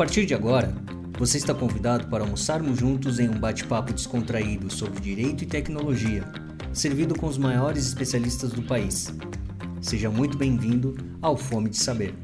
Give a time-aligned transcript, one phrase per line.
[0.00, 0.72] partir de agora,
[1.18, 6.24] você está convidado para almoçarmos juntos em um bate-papo descontraído sobre direito e tecnologia,
[6.72, 9.14] servido com os maiores especialistas do país.
[9.82, 12.14] Seja muito bem-vindo ao Fome de Saber.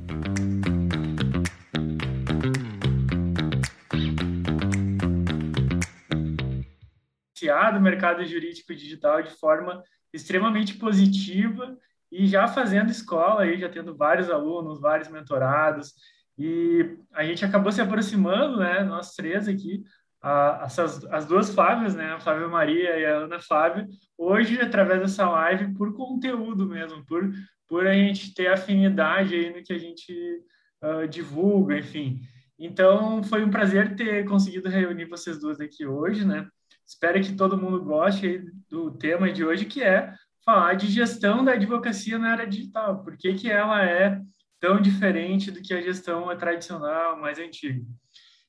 [7.77, 9.83] o mercado jurídico digital de forma
[10.15, 11.77] extremamente positiva
[12.11, 15.93] e já fazendo escola aí, já tendo vários alunos, vários mentorados,
[16.39, 19.83] e a gente acabou se aproximando, né, nós três aqui,
[20.23, 23.87] a, essas, as duas Flávias, né, a Flávia Maria e a Ana Flávia,
[24.19, 27.31] hoje, através dessa live, por conteúdo mesmo, por,
[27.69, 30.13] por a gente ter afinidade aí no que a gente
[30.83, 32.21] uh, divulga, enfim.
[32.59, 36.47] Então, foi um prazer ter conseguido reunir vocês duas aqui hoje, né?
[36.87, 40.15] Espero que todo mundo goste do tema de hoje, que é
[40.45, 43.03] falar de gestão da advocacia na era digital.
[43.03, 44.21] Por que, que ela é
[44.61, 47.85] tão diferente do que a gestão tradicional, mais antiga.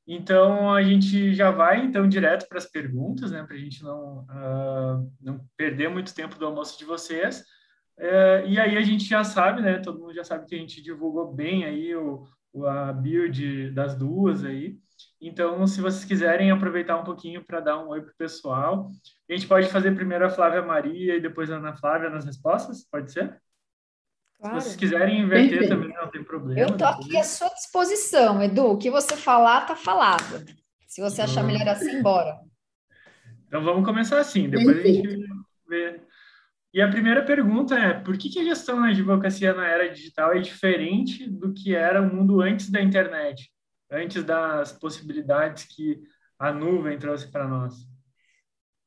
[0.08, 4.20] Então, a gente já vai, então, direto para as perguntas, né, para a gente não,
[4.20, 7.42] uh, não perder muito tempo do almoço de vocês.
[7.98, 10.82] Uh, e aí a gente já sabe, né, todo mundo já sabe que a gente
[10.82, 14.78] divulgou bem aí o, o a build das duas aí.
[15.20, 18.90] Então, se vocês quiserem aproveitar um pouquinho para dar um oi para o pessoal,
[19.30, 22.88] a gente pode fazer primeiro a Flávia Maria e depois a Ana Flávia nas respostas,
[22.90, 23.42] pode ser?
[24.40, 24.62] Claro.
[24.62, 25.70] Se vocês quiserem inverter Perfeito.
[25.70, 26.60] também, não tem problema.
[26.60, 28.68] Eu estou aqui à sua disposição, Edu.
[28.68, 30.46] O que você falar, está falado.
[30.88, 31.48] Se você achar então...
[31.48, 32.38] melhor assim, bora.
[33.48, 35.08] Então vamos começar assim, depois Perfeito.
[35.08, 35.28] a gente
[35.68, 36.02] vê.
[36.74, 40.34] E a primeira pergunta é: por que, que a gestão na advocacia na era digital
[40.34, 43.50] é diferente do que era o mundo antes da internet,
[43.92, 46.00] antes das possibilidades que
[46.38, 47.74] a nuvem trouxe para nós?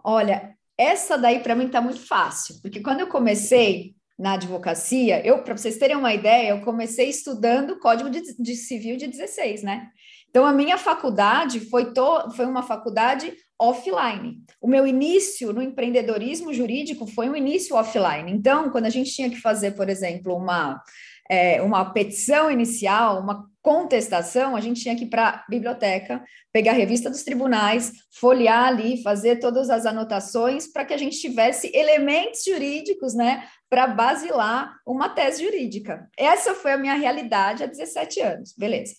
[0.05, 5.43] Olha, essa daí para mim está muito fácil, porque quando eu comecei, na advocacia, eu,
[5.43, 9.89] para vocês terem uma ideia, eu comecei estudando Código de, de, Civil de 16, né?
[10.29, 14.45] Então, a minha faculdade foi, to, foi uma faculdade offline.
[14.61, 18.31] O meu início no empreendedorismo jurídico foi um início offline.
[18.31, 20.83] Então, quando a gente tinha que fazer, por exemplo, uma,
[21.29, 26.73] é, uma petição inicial, uma contestação, a gente tinha que ir para a biblioteca, pegar
[26.73, 31.71] a revista dos tribunais, folhear ali, fazer todas as anotações para que a gente tivesse
[31.75, 36.09] elementos jurídicos, né, para basilar uma tese jurídica.
[36.17, 38.95] Essa foi a minha realidade há 17 anos, beleza.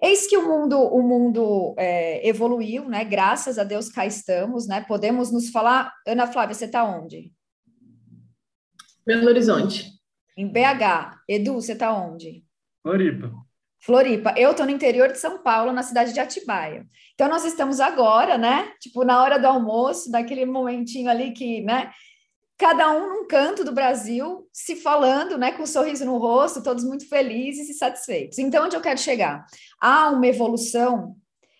[0.00, 3.04] Eis que o mundo, o mundo é, evoluiu, né?
[3.04, 4.80] Graças a Deus cá estamos, né?
[4.86, 5.92] Podemos nos falar.
[6.06, 7.32] Ana Flávia, você está onde?
[9.04, 9.90] Belo Horizonte.
[10.36, 11.18] Em BH.
[11.28, 12.44] Edu, você está onde?
[12.80, 13.47] Floripa.
[13.88, 14.34] Floripa.
[14.36, 16.86] Eu estou no interior de São Paulo, na cidade de Atibaia.
[17.14, 18.70] Então, nós estamos agora, né?
[18.78, 21.90] Tipo, na hora do almoço, daquele momentinho ali que, né?
[22.58, 26.82] cada um num canto do Brasil, se falando, né, com um sorriso no rosto, todos
[26.82, 28.36] muito felizes e satisfeitos.
[28.36, 29.46] Então, onde eu quero chegar?
[29.80, 31.16] Há uma evolução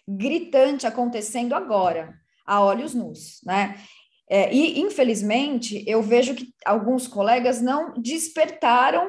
[0.06, 2.12] gritante acontecendo agora,
[2.44, 3.76] a olhos nus, né?
[4.28, 9.08] É, e, infelizmente, eu vejo que alguns colegas não despertaram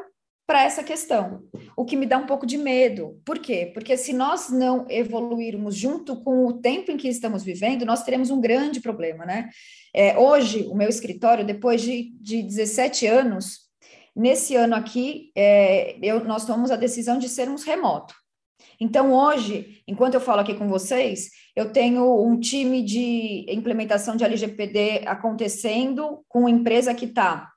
[0.50, 1.44] para essa questão,
[1.78, 3.22] o que me dá um pouco de medo.
[3.24, 3.70] Por quê?
[3.72, 8.32] Porque se nós não evoluirmos junto com o tempo em que estamos vivendo, nós teremos
[8.32, 9.48] um grande problema, né?
[9.94, 13.60] É, hoje, o meu escritório, depois de, de 17 anos,
[14.16, 18.16] nesse ano aqui, é, eu, nós tomamos a decisão de sermos remoto.
[18.80, 24.24] Então, hoje, enquanto eu falo aqui com vocês, eu tenho um time de implementação de
[24.24, 27.52] LGPD acontecendo com empresa que está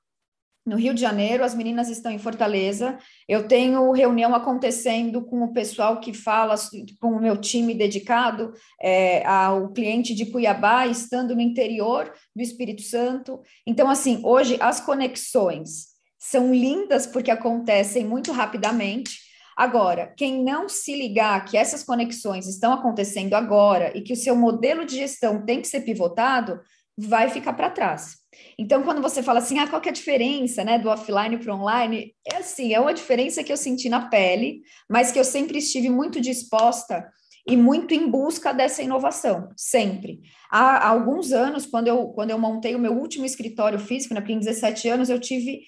[0.65, 2.97] no Rio de Janeiro, as meninas estão em Fortaleza.
[3.27, 6.55] Eu tenho reunião acontecendo com o pessoal que fala,
[6.99, 12.81] com o meu time dedicado é, ao cliente de Cuiabá, estando no interior do Espírito
[12.81, 13.41] Santo.
[13.67, 19.19] Então, assim, hoje as conexões são lindas porque acontecem muito rapidamente.
[19.57, 24.35] Agora, quem não se ligar que essas conexões estão acontecendo agora e que o seu
[24.35, 26.61] modelo de gestão tem que ser pivotado,
[26.97, 28.22] vai ficar para trás.
[28.57, 31.55] Então, quando você fala assim, ah, qual que é a diferença, né, do offline para
[31.55, 32.13] online?
[32.31, 35.89] É assim, é uma diferença que eu senti na pele, mas que eu sempre estive
[35.89, 37.07] muito disposta
[37.47, 40.21] e muito em busca dessa inovação, sempre.
[40.49, 44.33] Há, alguns anos, quando eu, quando eu montei o meu último escritório físico, né, porque
[44.33, 45.61] em 17 anos eu tive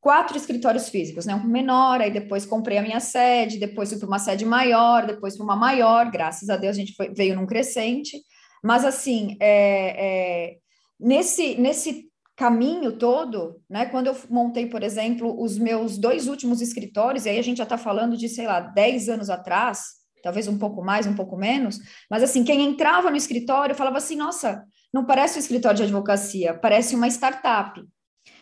[0.00, 4.08] quatro escritórios físicos, né, um menor, aí depois comprei a minha sede, depois fui para
[4.08, 7.46] uma sede maior, depois para uma maior, graças a Deus a gente foi, veio num
[7.46, 8.20] crescente,
[8.62, 10.56] mas assim, é, é
[10.98, 17.26] Nesse, nesse caminho todo, né, quando eu montei, por exemplo, os meus dois últimos escritórios,
[17.26, 20.58] e aí a gente já está falando de, sei lá, 10 anos atrás, talvez um
[20.58, 21.78] pouco mais, um pouco menos,
[22.10, 26.54] mas assim, quem entrava no escritório falava assim, nossa, não parece um escritório de advocacia,
[26.54, 27.80] parece uma startup.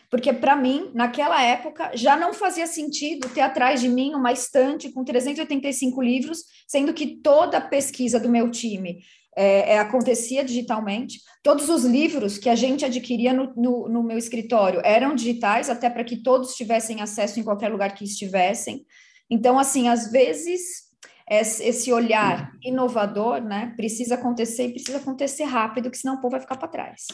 [0.09, 4.91] Porque para mim, naquela época, já não fazia sentido ter atrás de mim uma estante
[4.91, 8.99] com 385 livros, sendo que toda a pesquisa do meu time
[9.37, 11.21] é, é, acontecia digitalmente.
[11.43, 15.91] Todos os livros que a gente adquiria no, no, no meu escritório eram digitais, até
[15.91, 18.83] para que todos tivessem acesso em qualquer lugar que estivessem.
[19.29, 20.87] Então, assim, às vezes
[21.29, 26.41] esse olhar inovador, né, precisa acontecer e precisa acontecer rápido, que senão o povo vai
[26.41, 27.05] ficar para trás.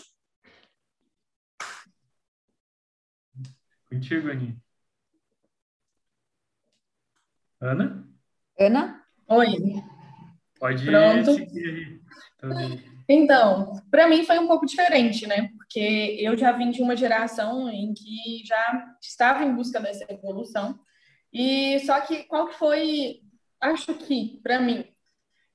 [3.90, 4.58] Contigo, Ani.
[7.60, 8.08] Ana?
[8.58, 9.04] Ana?
[9.28, 9.84] Oi.
[10.64, 11.34] Pode Pronto.
[11.34, 12.00] seguir
[12.42, 12.80] aí.
[13.10, 15.50] Então, para mim foi um pouco diferente, né?
[15.58, 20.80] Porque eu já vim de uma geração em que já estava em busca dessa evolução.
[21.34, 23.20] E só que qual que foi,
[23.60, 24.86] acho que para mim,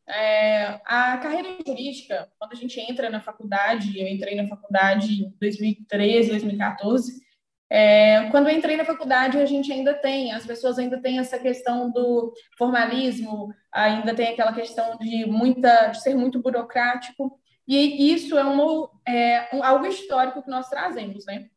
[0.06, 5.34] é, a carreira jurídica, quando a gente entra na faculdade, eu entrei na faculdade em
[5.40, 7.22] 2013, 2014,
[7.70, 11.38] é, quando eu entrei na faculdade, a gente ainda tem, as pessoas ainda têm essa
[11.38, 18.38] questão do formalismo, ainda tem aquela questão de, muita, de ser muito burocrático, e isso
[18.38, 21.48] é, uma, é um, algo histórico que nós trazemos, né?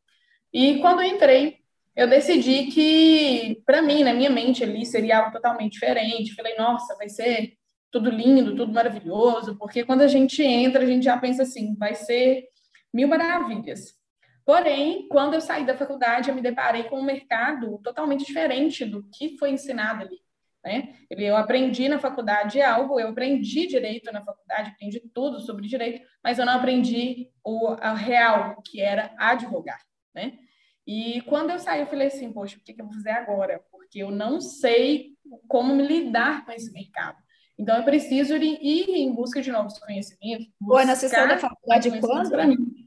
[0.51, 1.59] E quando eu entrei,
[1.95, 6.35] eu decidi que, para mim, na minha mente ali, seria algo totalmente diferente.
[6.35, 7.53] Falei, nossa, vai ser
[7.89, 11.95] tudo lindo, tudo maravilhoso, porque quando a gente entra, a gente já pensa assim, vai
[11.95, 12.45] ser
[12.93, 14.00] mil maravilhas.
[14.45, 19.03] Porém, quando eu saí da faculdade, eu me deparei com um mercado totalmente diferente do
[19.03, 20.19] que foi ensinado ali.
[20.63, 20.93] Né?
[21.09, 26.38] Eu aprendi na faculdade algo, eu aprendi direito na faculdade, aprendi tudo sobre direito, mas
[26.38, 29.79] eu não aprendi o a real, que era advogar.
[30.13, 30.38] Né?
[30.85, 33.63] E quando eu saí, eu falei assim, poxa, o que, que eu vou fazer agora?
[33.71, 35.15] Porque eu não sei
[35.47, 37.17] como me lidar com esse mercado.
[37.57, 40.47] Então, eu preciso ir em busca de novos conhecimentos.
[40.67, 42.80] Oi, na sessão da faculdade quando?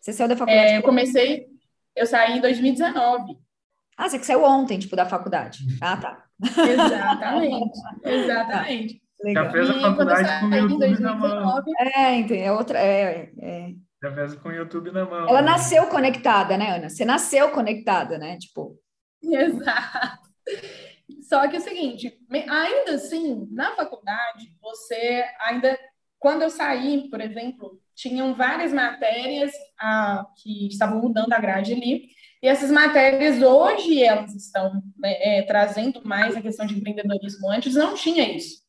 [0.00, 0.72] Você saiu da faculdade?
[0.72, 1.46] É, eu comecei,
[1.94, 3.36] eu saí em 2019.
[3.96, 5.58] Ah, você que saiu ontem, tipo, da faculdade.
[5.80, 6.24] Ah, tá.
[6.42, 9.02] Exatamente, exatamente.
[9.22, 9.44] Legal.
[9.44, 11.62] Já fez a faculdade com o YouTube na mão.
[11.94, 12.40] É, entendi.
[12.40, 12.78] É outra.
[12.78, 13.74] É, é.
[14.02, 15.28] Já fez com o YouTube na mão.
[15.28, 15.50] Ela né?
[15.50, 16.88] nasceu conectada, né, Ana?
[16.88, 18.38] Você nasceu conectada, né?
[18.38, 18.78] Tipo.
[19.22, 20.30] Exato.
[21.28, 25.78] Só que é o seguinte, ainda assim, na faculdade, você ainda.
[26.18, 29.52] Quando eu saí, por exemplo, tinham várias matérias
[30.42, 32.08] que estavam mudando a grade ali,
[32.42, 37.50] e essas matérias hoje elas estão né, é, trazendo mais a questão de empreendedorismo.
[37.50, 38.62] Antes não tinha isso,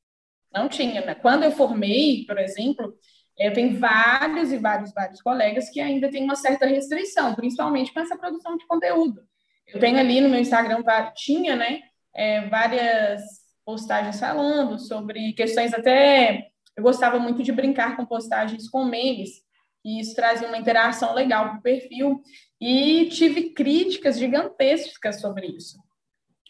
[0.54, 1.06] não tinha.
[1.06, 1.16] Né?
[1.16, 2.94] Quando eu formei, por exemplo,
[3.40, 8.02] eu tenho vários e vários, vários colegas que ainda têm uma certa restrição, principalmente com
[8.02, 9.22] essa produção de conteúdo.
[9.66, 10.84] Eu tenho ali no meu Instagram,
[11.16, 11.80] tinha, né,
[12.14, 13.22] é, várias
[13.64, 19.42] postagens falando sobre questões até eu gostava muito de brincar com postagens com memes,
[19.84, 22.22] e isso trazia uma interação legal para o perfil,
[22.60, 25.80] e tive críticas gigantescas sobre isso.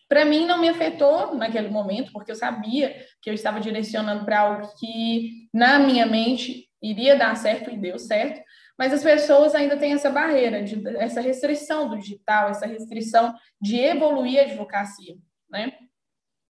[0.09, 4.41] Para mim, não me afetou naquele momento, porque eu sabia que eu estava direcionando para
[4.41, 8.41] algo que, na minha mente, iria dar certo e deu certo,
[8.77, 13.79] mas as pessoas ainda têm essa barreira, de, essa restrição do digital, essa restrição de
[13.79, 15.15] evoluir a advocacia,
[15.49, 15.71] né?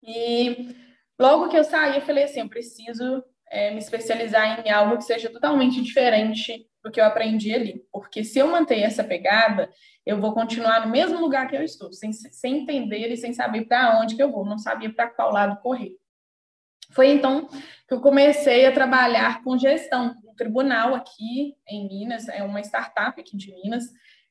[0.02, 0.74] E
[1.20, 5.04] logo que eu saí, eu falei assim, eu preciso é, me especializar em algo que
[5.04, 7.84] seja totalmente diferente do que eu aprendi ali.
[7.92, 9.70] Porque se eu manter essa pegada,
[10.06, 13.66] eu vou continuar no mesmo lugar que eu estou, sem, sem entender e sem saber
[13.66, 15.92] para onde que eu vou, não sabia para qual lado correr.
[16.92, 17.48] Foi então
[17.88, 23.20] que eu comecei a trabalhar com gestão no tribunal aqui em Minas, é uma startup
[23.20, 23.84] aqui de Minas,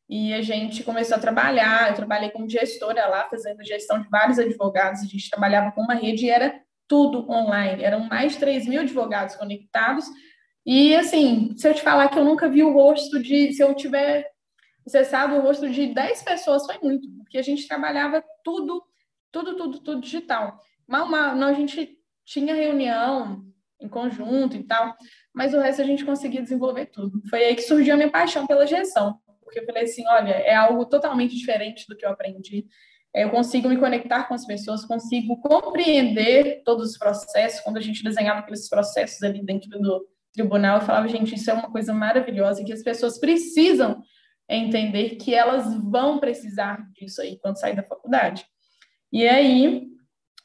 [0.08, 4.38] e a gente começou a trabalhar, eu trabalhei como gestora lá, fazendo gestão de vários
[4.38, 6.60] advogados, a gente trabalhava com uma rede e era
[6.90, 7.84] tudo online.
[7.84, 10.06] Eram mais de 3 mil advogados conectados.
[10.66, 13.52] E, assim, se eu te falar que eu nunca vi o rosto de.
[13.52, 14.28] Se eu tiver
[14.84, 18.82] acessado o rosto de 10 pessoas, foi muito, porque a gente trabalhava tudo,
[19.30, 20.58] tudo, tudo, tudo digital.
[20.88, 23.44] Mal, mal, a gente tinha reunião
[23.80, 24.96] em conjunto e tal,
[25.32, 27.22] mas o resto a gente conseguia desenvolver tudo.
[27.30, 30.56] Foi aí que surgiu a minha paixão pela gestão, porque eu falei assim: olha, é
[30.56, 32.66] algo totalmente diferente do que eu aprendi
[33.14, 37.60] eu consigo me conectar com as pessoas, consigo compreender todos os processos.
[37.60, 41.54] Quando a gente desenhava aqueles processos ali dentro do tribunal, eu falava, gente, isso é
[41.54, 44.00] uma coisa maravilhosa, que as pessoas precisam
[44.48, 48.44] entender que elas vão precisar disso aí quando sair da faculdade.
[49.12, 49.88] E aí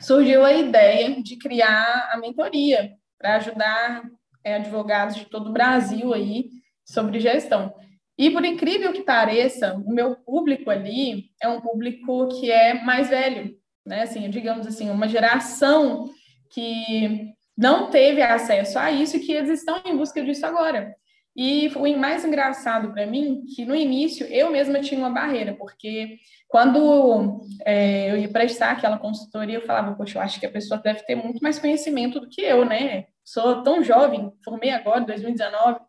[0.01, 4.03] surgiu a ideia de criar a mentoria para ajudar
[4.43, 6.49] é, advogados de todo o Brasil aí
[6.83, 7.73] sobre gestão.
[8.17, 13.09] E por incrível que pareça, o meu público ali é um público que é mais
[13.09, 13.55] velho,
[13.85, 14.03] né?
[14.03, 16.09] Assim, digamos assim, uma geração
[16.49, 20.95] que não teve acesso a isso e que eles estão em busca disso agora.
[21.35, 26.17] E o mais engraçado para mim que no início eu mesma tinha uma barreira, porque
[26.47, 30.79] quando é, eu ia prestar aquela consultoria, eu falava, poxa, eu acho que a pessoa
[30.81, 33.07] deve ter muito mais conhecimento do que eu, né?
[33.25, 35.79] Sou tão jovem, formei agora, em 2019.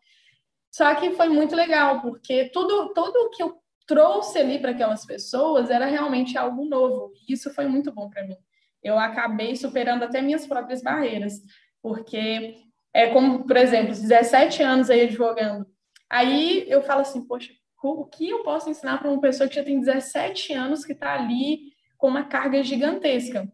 [0.71, 3.57] Só que foi muito legal, porque tudo, tudo que eu
[3.87, 7.13] trouxe ali para aquelas pessoas era realmente algo novo.
[7.27, 8.35] E isso foi muito bom para mim.
[8.83, 11.41] Eu acabei superando até minhas próprias barreiras,
[11.81, 12.57] porque
[12.93, 15.65] é como, por exemplo, 17 anos aí advogando.
[16.09, 19.63] Aí eu falo assim, poxa, o que eu posso ensinar para uma pessoa que já
[19.63, 23.51] tem 17 anos, que está ali com uma carga gigantesca?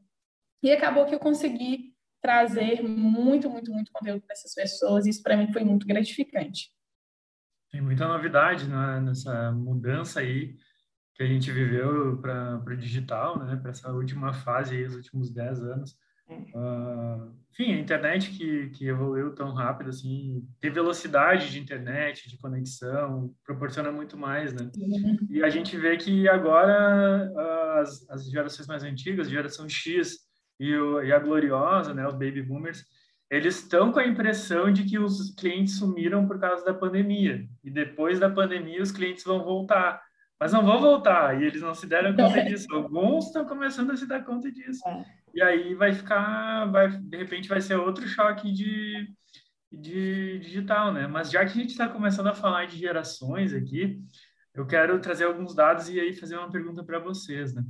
[0.61, 5.21] E acabou que eu consegui trazer muito, muito, muito conteúdo para essas pessoas, e isso
[5.21, 6.71] para mim foi muito gratificante.
[7.73, 10.55] Tem muita novidade né, nessa mudança aí
[11.15, 15.31] que a gente viveu para o digital, né, para essa última fase aí, os últimos
[15.31, 15.97] 10 anos.
[16.29, 22.37] Uh, enfim, a internet que, que evoluiu tão rápido, assim, ter velocidade de internet, de
[22.37, 24.69] conexão, proporciona muito mais, né?
[24.77, 25.17] Uhum.
[25.31, 27.31] E a gente vê que agora
[27.81, 30.19] as, as gerações mais antigas, geração X
[30.59, 32.85] e, o, e a gloriosa, né, os baby boomers,
[33.33, 37.47] eles estão com a impressão de que os clientes sumiram por causa da pandemia.
[37.63, 39.99] E depois da pandemia, os clientes vão voltar.
[40.39, 41.41] Mas não vão voltar.
[41.41, 42.67] E eles não se deram conta disso.
[42.71, 44.87] Alguns estão começando a se dar conta disso.
[44.87, 45.05] É.
[45.33, 49.11] E aí vai ficar, vai, de repente vai ser outro choque de,
[49.71, 51.07] de digital, né?
[51.07, 53.99] Mas já que a gente está começando a falar de gerações aqui,
[54.53, 57.63] eu quero trazer alguns dados e aí fazer uma pergunta para vocês, né?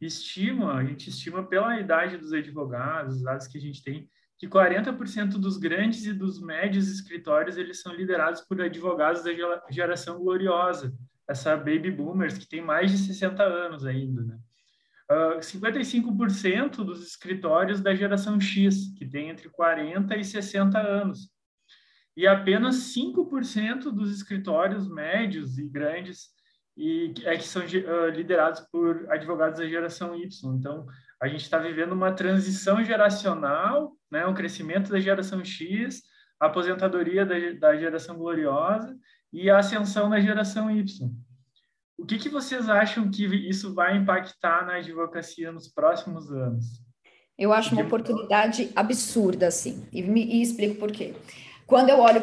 [0.00, 4.08] Estima, a gente estima pela idade dos advogados, os dados que a gente tem,
[4.40, 9.30] que 40% dos grandes e dos médios escritórios eles são liderados por advogados da
[9.70, 10.94] geração gloriosa,
[11.28, 14.38] essa baby boomers que tem mais de 60 anos ainda, né?
[15.10, 21.28] Uh, ah, 55% dos escritórios da geração X, que tem entre 40 e 60 anos.
[22.16, 26.30] E apenas 5% dos escritórios médios e grandes
[26.74, 30.56] e é que são uh, liderados por advogados da geração Y.
[30.56, 30.86] Então,
[31.20, 36.02] a gente está vivendo uma transição geracional, né, um crescimento da geração X,
[36.40, 38.96] a aposentadoria da, da geração gloriosa
[39.32, 41.10] e a ascensão da geração Y.
[41.98, 46.64] O que, que vocês acham que isso vai impactar na advocacia nos próximos anos?
[47.38, 51.14] Eu acho uma oportunidade absurda, assim, e, me, e explico por quê.
[51.66, 52.22] Quando eu olho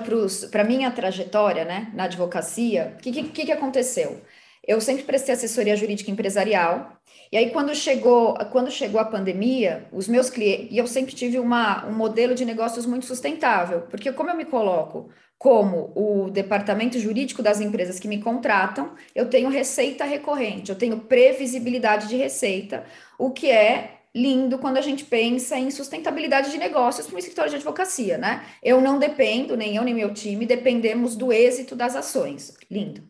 [0.52, 4.22] para a minha trajetória né, na advocacia, o que, que, que aconteceu?
[4.68, 6.98] Eu sempre prestei assessoria jurídica empresarial,
[7.32, 11.40] e aí, quando chegou, quando chegou a pandemia, os meus clientes, e eu sempre tive
[11.40, 16.98] uma, um modelo de negócios muito sustentável, porque como eu me coloco como o departamento
[16.98, 22.86] jurídico das empresas que me contratam, eu tenho receita recorrente, eu tenho previsibilidade de receita,
[23.20, 27.52] o que é lindo quando a gente pensa em sustentabilidade de negócios para um escritório
[27.52, 28.46] de advocacia, né?
[28.64, 32.58] Eu não dependo, nem eu nem meu time, dependemos do êxito das ações.
[32.72, 33.04] Lindo.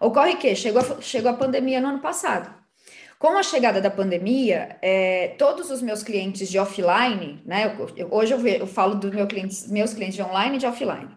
[0.00, 2.58] Ocorre que chegou a, chegou a pandemia no ano passado.
[3.18, 7.76] Com a chegada da pandemia, é, todos os meus clientes de offline, né?
[7.96, 11.08] Eu, hoje eu, eu falo dos meu clientes, meus clientes de online e de offline.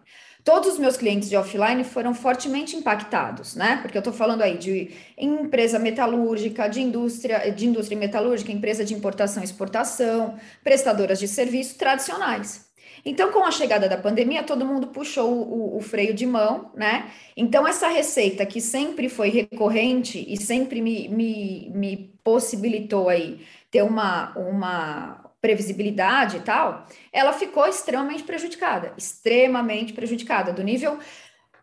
[0.42, 3.78] Todos os meus clientes de offline foram fortemente impactados, né?
[3.80, 8.92] Porque eu estou falando aí de empresa metalúrgica, de indústria, de indústria metalúrgica, empresa de
[8.94, 12.71] importação e exportação, prestadoras de serviço tradicionais.
[13.04, 17.10] Então, com a chegada da pandemia, todo mundo puxou o, o, freio de mão, né?
[17.36, 23.82] Então, essa receita que sempre foi recorrente e sempre me, me, me possibilitou aí ter
[23.82, 30.98] uma, uma previsibilidade e tal, ela ficou extremamente prejudicada, extremamente prejudicada, do nível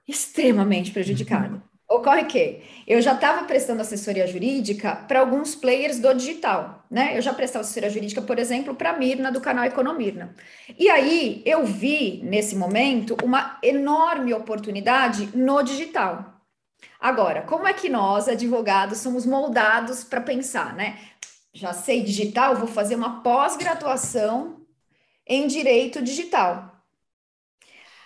[0.07, 1.63] extremamente prejudicada.
[1.91, 7.17] Ocorre que eu já estava prestando assessoria jurídica para alguns players do digital, né?
[7.17, 10.35] Eu já prestava assessoria jurídica, por exemplo, para a Mirna, do canal Economirna.
[10.77, 16.39] E aí eu vi, nesse momento, uma enorme oportunidade no digital.
[16.99, 20.99] Agora, como é que nós, advogados, somos moldados para pensar, né?
[21.51, 24.61] Já sei digital, vou fazer uma pós-graduação
[25.25, 26.78] em direito digital.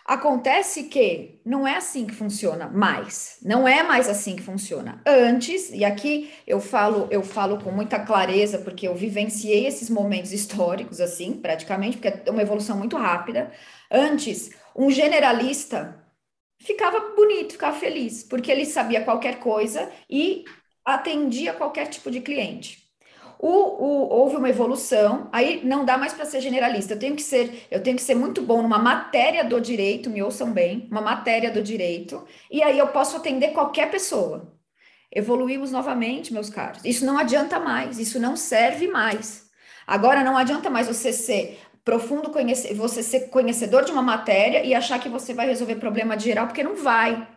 [0.06, 3.38] Acontece que não é assim que funciona mais.
[3.42, 5.02] Não é mais assim que funciona.
[5.06, 10.34] Antes, e aqui eu falo, eu falo com muita clareza porque eu vivenciei esses momentos
[10.34, 13.52] históricos assim, praticamente, porque é uma evolução muito rápida.
[13.90, 16.04] Antes, um generalista
[16.60, 20.44] ficava bonito, ficava feliz, porque ele sabia qualquer coisa e
[20.86, 22.83] atendia qualquer tipo de cliente.
[23.46, 26.94] O, o, houve uma evolução, aí não dá mais para ser generalista.
[26.94, 30.24] Eu tenho que ser, eu tenho que ser muito bom numa matéria do direito, me
[30.24, 34.50] ouçam bem, uma matéria do direito, e aí eu posso atender qualquer pessoa.
[35.12, 36.86] Evoluímos novamente, meus caros.
[36.86, 39.50] Isso não adianta mais, isso não serve mais.
[39.86, 44.74] Agora não adianta mais você ser profundo conhecer, você ser conhecedor de uma matéria e
[44.74, 47.28] achar que você vai resolver problema de geral, porque não vai.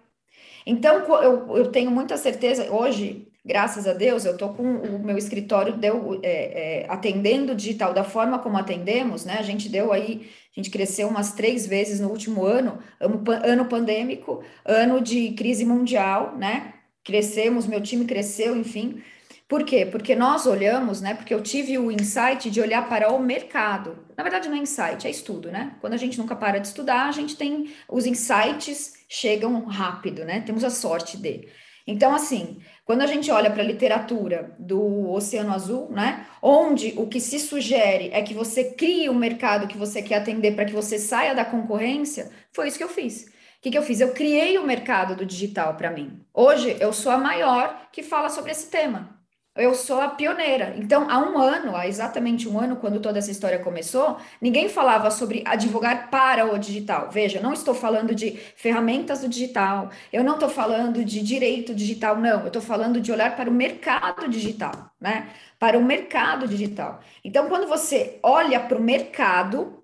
[0.64, 5.16] Então, eu, eu tenho muita certeza, hoje, graças a Deus, eu estou com o meu
[5.16, 9.36] escritório deu, é, é, atendendo digital da forma como atendemos, né?
[9.38, 14.42] A gente deu aí, a gente cresceu umas três vezes no último ano, ano, pandêmico,
[14.64, 16.74] ano de crise mundial, né?
[17.04, 19.00] Crescemos, meu time cresceu, enfim.
[19.48, 19.86] Por quê?
[19.86, 21.14] Porque nós olhamos, né?
[21.14, 23.96] Porque eu tive o insight de olhar para o mercado.
[24.16, 25.76] Na verdade, não é insight, é estudo, né?
[25.80, 30.40] Quando a gente nunca para de estudar, a gente tem os insights chegam rápido, né?
[30.40, 31.48] Temos a sorte de.
[31.86, 36.26] Então, assim, quando a gente olha para a literatura do Oceano Azul, né?
[36.42, 40.54] Onde o que se sugere é que você crie o mercado que você quer atender
[40.54, 43.26] para que você saia da concorrência, foi isso que eu fiz.
[43.26, 44.00] O que, que eu fiz?
[44.00, 46.20] Eu criei o mercado do digital para mim.
[46.34, 49.15] Hoje eu sou a maior que fala sobre esse tema
[49.56, 50.74] eu sou a pioneira.
[50.76, 55.10] Então, há um ano, há exatamente um ano, quando toda essa história começou, ninguém falava
[55.10, 57.08] sobre advogar para o digital.
[57.10, 62.16] Veja, não estou falando de ferramentas do digital, eu não estou falando de direito digital,
[62.16, 65.28] não, eu estou falando de olhar para o mercado digital, né?
[65.58, 67.00] Para o mercado digital.
[67.24, 69.82] Então, quando você olha para o mercado,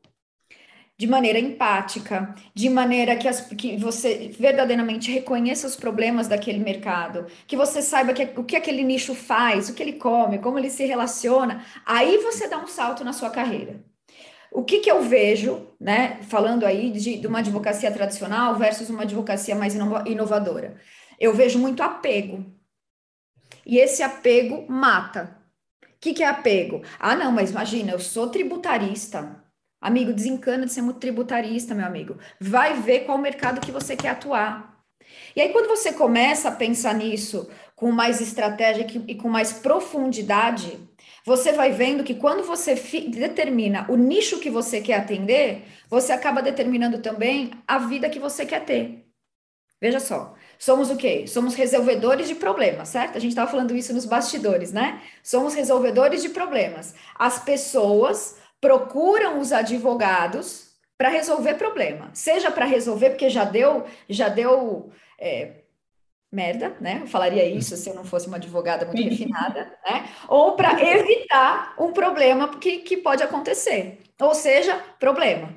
[0.99, 7.27] de maneira empática, de maneira que, as, que você verdadeiramente reconheça os problemas daquele mercado,
[7.47, 10.71] que você saiba que, o que aquele nicho faz, o que ele come, como ele
[10.71, 13.83] se relaciona, aí você dá um salto na sua carreira.
[14.53, 19.03] O que, que eu vejo, né, falando aí de, de uma advocacia tradicional versus uma
[19.03, 20.77] advocacia mais inovadora?
[21.19, 22.45] Eu vejo muito apego.
[23.65, 25.39] E esse apego mata.
[25.83, 26.83] O que, que é apego?
[26.99, 29.42] Ah, não, mas imagina, eu sou tributarista,
[29.83, 32.17] Amigo, desencana de ser muito tributarista, meu amigo.
[32.41, 34.81] Vai ver qual mercado que você quer atuar.
[35.35, 40.79] E aí, quando você começa a pensar nisso com mais estratégia e com mais profundidade,
[41.27, 42.75] você vai vendo que quando você
[43.09, 48.47] determina o nicho que você quer atender, você acaba determinando também a vida que você
[48.47, 49.05] quer ter.
[49.81, 51.27] Veja só, somos o quê?
[51.27, 53.17] Somos resolvedores de problemas, certo?
[53.17, 55.03] A gente estava falando isso nos bastidores, né?
[55.25, 56.95] Somos resolvedores de problemas.
[57.17, 64.29] As pessoas procuram os advogados para resolver problema, seja para resolver porque já deu, já
[64.29, 65.63] deu é,
[66.31, 67.01] merda, né?
[67.03, 70.09] Eu falaria isso se eu não fosse uma advogada muito refinada, né?
[70.29, 75.53] Ou para evitar um problema que, que pode acontecer, ou seja, problema.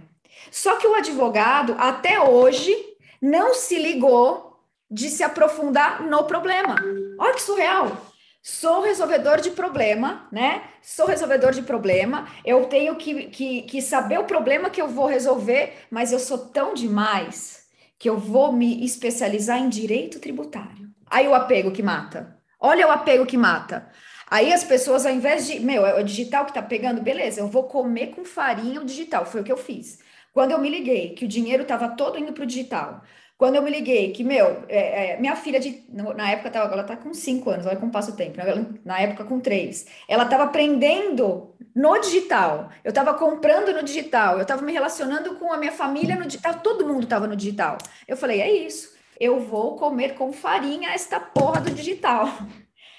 [0.50, 2.76] Só que o advogado até hoje
[3.22, 6.76] não se ligou de se aprofundar no problema.
[7.20, 8.15] Olha que surreal
[8.48, 10.66] sou resolvedor de problema, né?
[10.80, 15.08] Sou resolvedor de problema, eu tenho que, que, que saber o problema que eu vou
[15.08, 17.66] resolver, mas eu sou tão demais
[17.98, 20.92] que eu vou me especializar em direito tributário.
[21.10, 22.38] Aí o apego que mata.
[22.60, 23.90] Olha o apego que mata.
[24.30, 27.48] Aí as pessoas, ao invés de, meu, é o digital que tá pegando, beleza, eu
[27.48, 29.98] vou comer com farinha o digital, foi o que eu fiz.
[30.32, 33.02] Quando eu me liguei que o dinheiro estava todo indo para o digital,
[33.38, 36.84] quando eu me liguei que, meu, é, é, minha filha, de, na época, tava, ela
[36.84, 38.38] tá com cinco anos, olha como passa o tempo,
[38.84, 39.86] na época com três.
[40.08, 45.52] Ela estava aprendendo no digital, eu estava comprando no digital, eu estava me relacionando com
[45.52, 47.78] a minha família no digital, todo mundo estava no digital.
[48.08, 52.30] Eu falei, é isso, eu vou comer com farinha esta porra do digital.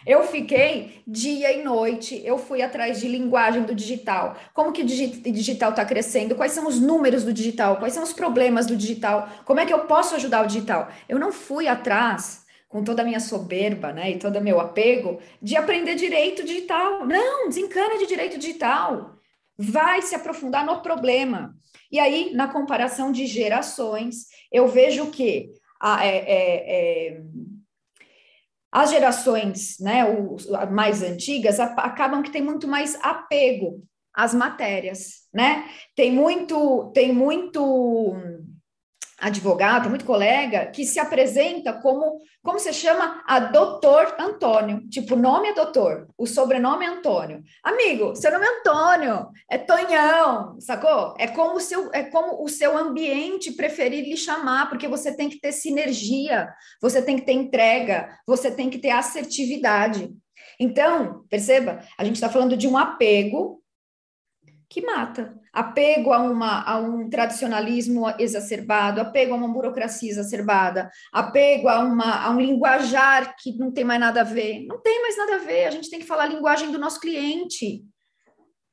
[0.07, 4.37] Eu fiquei dia e noite, eu fui atrás de linguagem do digital.
[4.55, 6.37] Como que o digital está crescendo?
[6.37, 7.79] Quais são os números do digital?
[7.79, 9.29] Quais são os problemas do digital?
[9.45, 10.89] Como é que eu posso ajudar o digital?
[11.09, 15.19] Eu não fui atrás com toda a minha soberba, né, e todo o meu apego,
[15.41, 17.05] de aprender direito digital.
[17.07, 19.17] Não, desencana de direito digital.
[19.59, 21.57] Vai se aprofundar no problema.
[21.91, 27.21] E aí, na comparação de gerações, eu vejo que a, é, é, é
[28.77, 30.05] as gerações né,
[30.71, 35.65] mais antigas acabam que tem muito mais apego às matérias, né?
[35.95, 38.15] Tem muito, tem muito
[39.19, 45.19] advogado, muito colega que se apresenta como, como se chama a doutor Antônio, tipo, o
[45.19, 47.43] nome é doutor, o sobrenome é Antônio.
[47.63, 51.15] Amigo, seu nome é Antônio, é Tonhão, sacou?
[51.19, 55.29] É como o seu, é como o seu ambiente preferir lhe chamar, porque você tem
[55.29, 56.49] que ter sinergia,
[56.81, 60.11] você tem que ter entrega, você tem que ter assertividade.
[60.61, 63.63] Então, perceba, a gente está falando de um apego
[64.69, 65.35] que mata.
[65.53, 72.25] Apego a, uma, a um tradicionalismo exacerbado, apego a uma burocracia exacerbada, apego a, uma,
[72.25, 74.67] a um linguajar que não tem mais nada a ver.
[74.67, 77.01] Não tem mais nada a ver, a gente tem que falar a linguagem do nosso
[77.01, 77.85] cliente.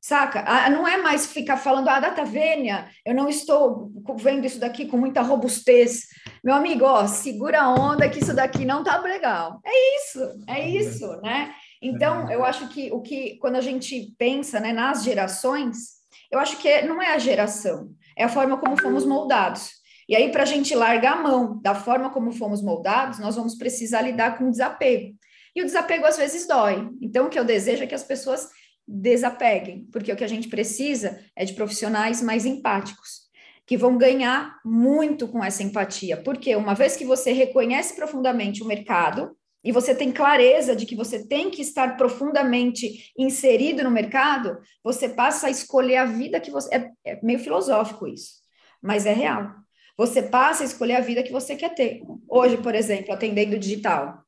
[0.02, 0.44] Saca?
[0.70, 4.98] Não é mais ficar falando, ah, data vênia, eu não estou vendo isso daqui com
[4.98, 6.08] muita robustez.
[6.44, 9.62] Meu amigo, ó, segura a onda que isso daqui não tá legal.
[9.66, 11.56] É isso, é isso, né?
[11.84, 16.58] Então, eu acho que o que quando a gente pensa né, nas gerações, Eu acho
[16.58, 19.70] que não é a geração, é a forma como fomos moldados.
[20.10, 23.56] E aí, para a gente largar a mão da forma como fomos moldados, nós vamos
[23.56, 25.16] precisar lidar com o desapego.
[25.56, 26.90] E o desapego às vezes dói.
[27.02, 28.50] Então, o que eu desejo é que as pessoas
[28.88, 33.30] desapeguem, porque o que a gente precisa é de profissionais mais empáticos,
[33.66, 36.18] que vão ganhar muito com essa empatia.
[36.18, 40.96] Porque uma vez que você reconhece profundamente o mercado, e você tem clareza de que
[40.96, 46.52] você tem que estar profundamente inserido no mercado, você passa a escolher a vida que
[46.52, 46.76] você.
[46.76, 48.42] É, é, meio filosófico isso,
[48.82, 49.52] mas é real.
[49.98, 52.02] Você passa a escolher a vida que você quer ter.
[52.28, 54.22] Hoje, por exemplo, atendendo digital.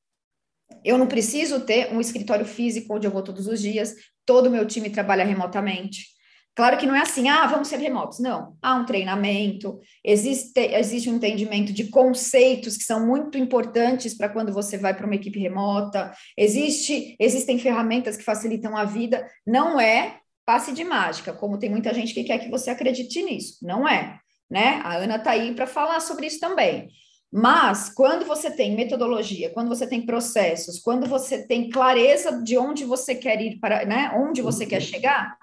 [0.84, 3.96] Eu não preciso ter um escritório físico onde eu vou todos os dias,
[4.26, 6.15] todo o meu time trabalha remotamente.
[6.56, 8.20] Claro que não é assim, ah, vamos ser remotos.
[8.20, 14.30] Não, há um treinamento, existe, existe um entendimento de conceitos que são muito importantes para
[14.30, 19.80] quando você vai para uma equipe remota, existe, existem ferramentas que facilitam a vida, não
[19.80, 23.86] é passe de mágica, como tem muita gente que quer que você acredite nisso, não
[23.86, 24.80] é, né?
[24.84, 26.88] A Ana está aí para falar sobre isso também.
[27.34, 32.86] Mas quando você tem metodologia, quando você tem processos, quando você tem clareza de onde
[32.86, 35.36] você quer ir para, né, onde você quer chegar,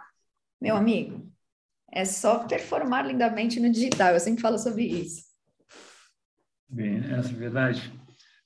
[0.62, 1.28] meu amigo,
[1.90, 4.14] é só performar lindamente no digital.
[4.14, 5.24] Eu sempre falo sobre isso.
[6.68, 7.92] Bem, essa é verdade.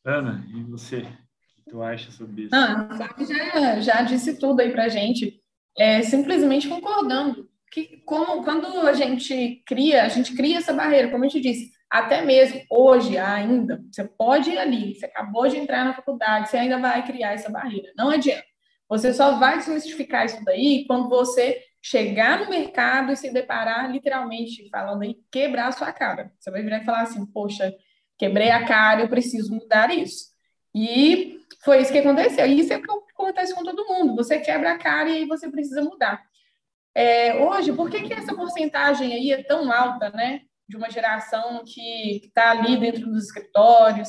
[0.02, 1.00] Ana, e você?
[1.00, 2.55] O que tu acha sobre isso?
[2.55, 2.88] Ah,
[3.20, 5.38] já, já disse tudo aí pra gente.
[5.79, 7.50] É, simplesmente concordando.
[7.70, 11.70] Que como, quando a gente cria, a gente cria essa barreira, como a gente disse,
[11.90, 16.57] até mesmo hoje ainda, você pode ir ali, você acabou de entrar na faculdade, você
[16.57, 17.92] ainda vai criar essa barreira.
[17.94, 18.46] Não adianta.
[18.88, 24.68] Você só vai desmistificar isso daí quando você chegar no mercado e se deparar, literalmente,
[24.70, 26.33] falando aí, quebrar a sua cara.
[26.37, 27.72] Você vai virar e falar assim, poxa,
[28.18, 30.27] quebrei a cara, eu preciso mudar isso.
[30.75, 32.44] E foi isso que aconteceu.
[32.44, 34.16] E isso é o que acontece com todo mundo.
[34.16, 36.20] Você quebra a cara e aí você precisa mudar.
[36.92, 40.40] É, hoje, por que, que essa porcentagem aí é tão alta, né?
[40.68, 44.09] De uma geração que está ali dentro dos escritórios.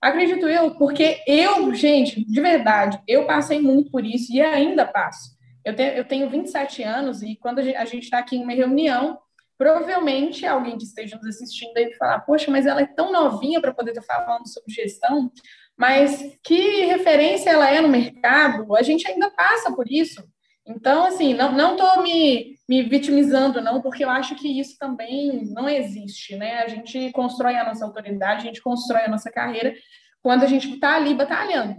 [0.00, 5.36] Acredito eu, porque eu, gente, de verdade, eu passei muito por isso e ainda passo.
[5.68, 9.18] Eu tenho, eu tenho 27 anos e quando a gente está aqui em uma reunião,
[9.58, 13.74] provavelmente alguém que esteja nos assistindo aí falar, poxa, mas ela é tão novinha para
[13.74, 15.30] poder estar falando sobre gestão,
[15.76, 18.74] mas que referência ela é no mercado?
[18.74, 20.22] A gente ainda passa por isso.
[20.66, 25.68] Então, assim, não estou me, me vitimizando, não, porque eu acho que isso também não
[25.68, 26.62] existe, né?
[26.62, 29.74] A gente constrói a nossa autoridade, a gente constrói a nossa carreira
[30.22, 31.76] quando a gente está ali batalhando.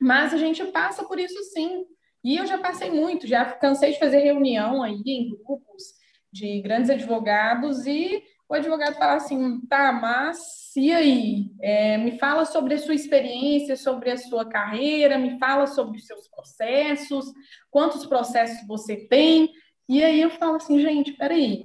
[0.00, 1.84] Mas a gente passa por isso sim.
[2.24, 5.94] E eu já passei muito, já cansei de fazer reunião aí em grupos
[6.32, 11.50] de grandes advogados e o advogado fala assim, tá, mas e aí?
[11.60, 16.06] É, me fala sobre a sua experiência, sobre a sua carreira, me fala sobre os
[16.06, 17.26] seus processos,
[17.70, 19.50] quantos processos você tem.
[19.88, 21.64] E aí eu falo assim, gente, peraí,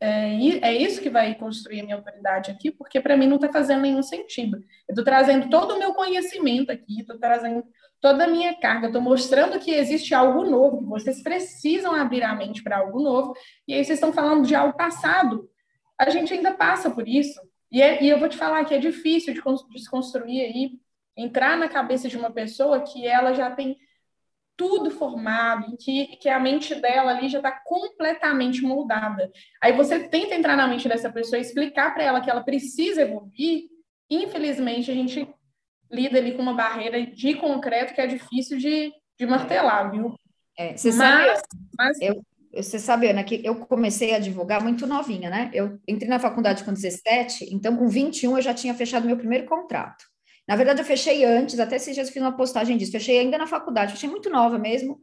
[0.00, 3.50] é, é isso que vai construir a minha autoridade aqui, porque para mim não está
[3.50, 4.56] fazendo nenhum sentido.
[4.88, 7.64] Eu estou trazendo todo o meu conhecimento aqui, estou trazendo
[8.00, 12.34] toda a minha carga, estou mostrando que existe algo novo, que vocês precisam abrir a
[12.34, 13.34] mente para algo novo,
[13.68, 15.48] e aí vocês estão falando de algo passado.
[15.98, 17.38] A gente ainda passa por isso,
[17.70, 20.72] e, é, e eu vou te falar que é difícil de desconstruir aí,
[21.16, 23.76] entrar na cabeça de uma pessoa que ela já tem
[24.56, 29.30] tudo formado, que, que a mente dela ali já está completamente moldada.
[29.62, 33.02] Aí você tenta entrar na mente dessa pessoa e explicar para ela que ela precisa
[33.02, 33.68] evoluir,
[34.10, 35.26] infelizmente a gente
[35.90, 40.14] lida ali com uma barreira de concreto que é difícil de, de martelar, viu?
[40.56, 41.42] É, você mas, sabe,
[41.76, 42.00] mas...
[42.00, 42.22] Eu,
[42.52, 45.50] você sabe, Ana, que eu comecei a advogar muito novinha, né?
[45.54, 49.46] Eu entrei na faculdade com 17, então com 21 eu já tinha fechado meu primeiro
[49.46, 50.04] contrato.
[50.48, 53.38] Na verdade, eu fechei antes, até esses dias eu fiz uma postagem disso, fechei ainda
[53.38, 55.00] na faculdade, fechei muito nova mesmo,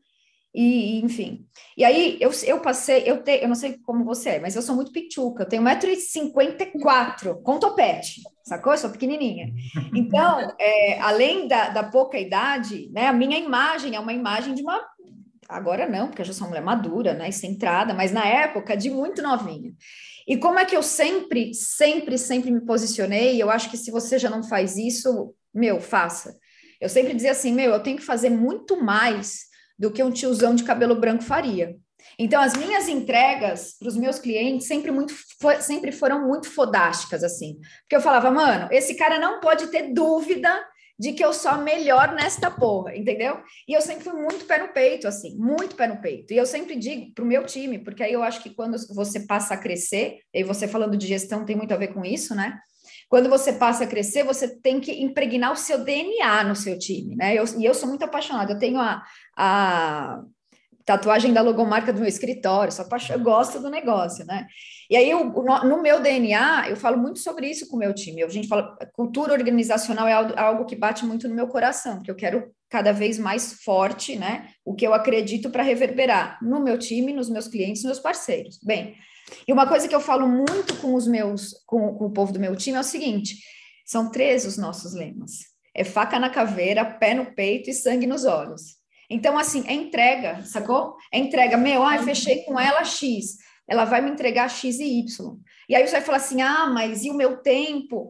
[0.54, 1.46] e, enfim.
[1.78, 4.62] E aí, eu, eu passei, eu, te, eu não sei como você é, mas eu
[4.62, 5.44] sou muito pichuca.
[5.44, 8.74] Eu tenho 1,54m, com topete, sacou?
[8.74, 9.54] Eu sou pequenininha.
[9.94, 14.64] Então, é, além da, da pouca idade, né, a minha imagem é uma imagem de
[14.64, 14.84] uma.
[15.48, 18.90] Agora não, porque eu já sou uma mulher madura, né, centrada, mas na época de
[18.90, 19.72] muito novinha.
[20.28, 23.42] E como é que eu sempre, sempre, sempre me posicionei?
[23.42, 26.36] Eu acho que se você já não faz isso, meu, faça.
[26.82, 29.47] Eu sempre dizia assim, meu, eu tenho que fazer muito mais
[29.78, 31.76] do que um tiozão de cabelo branco faria.
[32.18, 35.13] Então, as minhas entregas para os meus clientes sempre, muito,
[35.60, 37.60] sempre foram muito fodásticas, assim.
[37.82, 40.50] Porque eu falava, mano, esse cara não pode ter dúvida
[41.00, 43.40] de que eu sou melhor nesta porra, entendeu?
[43.68, 46.34] E eu sempre fui muito pé no peito, assim, muito pé no peito.
[46.34, 49.20] E eu sempre digo para o meu time, porque aí eu acho que quando você
[49.20, 52.58] passa a crescer, e você falando de gestão tem muito a ver com isso, né?
[53.08, 57.16] Quando você passa a crescer, você tem que impregnar o seu DNA no seu time,
[57.16, 57.36] né?
[57.36, 58.54] Eu, e eu sou muito apaixonada.
[58.54, 59.02] Eu tenho a,
[59.38, 60.21] a
[60.88, 64.47] tatuagem da logomarca do meu escritório, só eu gosto do negócio, né?
[64.89, 65.26] E aí, eu,
[65.65, 68.23] no meu DNA, eu falo muito sobre isso com o meu time.
[68.23, 72.15] A gente fala, cultura organizacional é algo que bate muito no meu coração, porque eu
[72.15, 74.50] quero cada vez mais forte, né?
[74.63, 78.58] O que eu acredito para reverberar no meu time, nos meus clientes, nos meus parceiros.
[78.63, 78.95] Bem,
[79.45, 82.39] e uma coisa que eu falo muito com os meus, com, com o povo do
[82.39, 83.36] meu time é o seguinte:
[83.86, 85.32] são três os nossos lemas.
[85.76, 88.77] É faca na caveira, pé no peito e sangue nos olhos.
[89.10, 90.96] Então, assim, é entrega, sacou?
[91.12, 91.58] É entrega.
[91.58, 93.38] Meu, ah, fechei com ela X.
[93.67, 95.38] Ela vai me entregar X e Y.
[95.70, 98.10] E aí você vai falar assim: ah, mas e o meu tempo?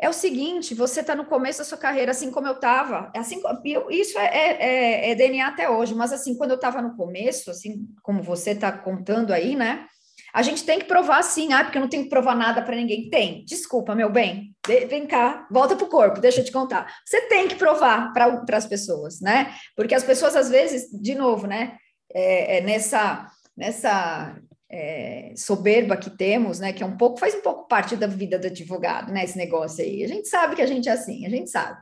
[0.00, 3.10] É o seguinte, você está no começo da sua carreira, assim como eu estava.
[3.16, 3.42] Assim,
[3.90, 7.50] isso é, é, é, é, DNA até hoje, mas assim, quando eu estava no começo,
[7.50, 9.88] assim como você está contando aí, né?
[10.34, 12.76] A gente tem que provar sim, ah, porque eu não tenho que provar nada para
[12.76, 13.08] ninguém.
[13.08, 16.92] Tem, desculpa, meu bem, de, vem cá, volta para o corpo, deixa eu te contar.
[17.04, 19.54] Você tem que provar para as pessoas, né?
[19.76, 21.76] Porque as pessoas, às vezes, de novo, né?
[22.12, 24.36] É, é nessa, nessa
[24.70, 26.72] é, soberba que temos, né?
[26.72, 29.24] Que é um pouco, faz um pouco parte da vida do advogado, né?
[29.24, 30.04] Esse negócio aí.
[30.04, 31.78] A gente sabe que a gente é assim, a gente sabe.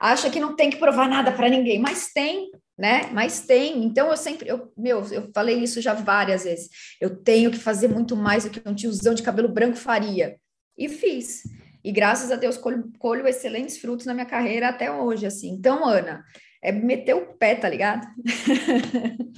[0.00, 3.08] Acha que não tem que provar nada para ninguém, mas tem, né?
[3.12, 3.84] Mas tem.
[3.84, 6.68] Então eu sempre, eu, meu, eu falei isso já várias vezes.
[7.00, 10.36] Eu tenho que fazer muito mais do que um tiozão de cabelo branco faria.
[10.76, 11.42] E fiz.
[11.82, 15.50] E graças a Deus colho, colho excelentes frutos na minha carreira até hoje, assim.
[15.50, 16.22] Então, Ana,
[16.62, 18.06] é meter o pé, tá ligado?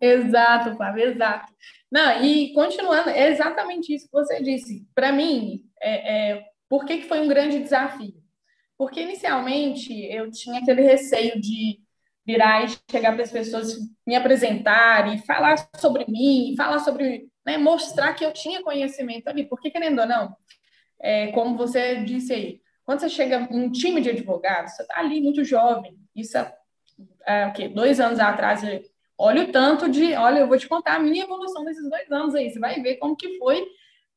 [0.00, 1.52] exato, Fábio, exato.
[1.90, 4.86] Não, e continuando, é exatamente isso que você disse.
[4.94, 8.14] Para mim, é, é, por que, que foi um grande desafio?
[8.78, 11.80] Porque inicialmente eu tinha aquele receio de
[12.26, 17.56] virar e chegar para as pessoas, me apresentar e falar sobre mim, falar sobre, né,
[17.56, 19.44] mostrar que eu tinha conhecimento ali.
[19.48, 20.36] Porque, querendo ou não,
[21.00, 24.98] é, como você disse aí, quando você chega em um time de advogados, você está
[24.98, 26.52] ali muito jovem, isso é,
[27.26, 27.68] é o quê?
[27.68, 28.62] Dois anos atrás,
[29.16, 32.34] olha o tanto de, olha, eu vou te contar a minha evolução desses dois anos
[32.34, 33.64] aí, você vai ver como que foi,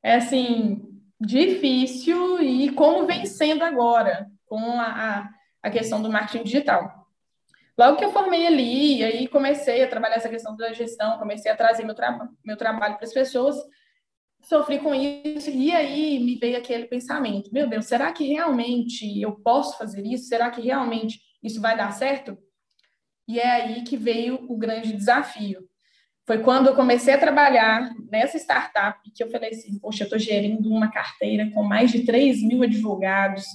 [0.02, 0.82] é, assim,
[1.20, 5.30] difícil e como vem sendo agora com a,
[5.64, 7.08] a questão do marketing digital.
[7.78, 11.56] Logo que eu formei ali, aí comecei a trabalhar essa questão da gestão, comecei a
[11.56, 13.56] trazer meu, tra meu trabalho para as pessoas,
[14.42, 19.32] sofri com isso, e aí me veio aquele pensamento: meu Deus, será que realmente eu
[19.32, 20.28] posso fazer isso?
[20.28, 22.38] Será que realmente isso vai dar certo?
[23.26, 25.70] E é aí que veio o grande desafio.
[26.26, 30.20] Foi quando eu comecei a trabalhar nessa startup que eu falei assim: poxa, eu estou
[30.20, 33.46] gerindo uma carteira com mais de 3 mil advogados,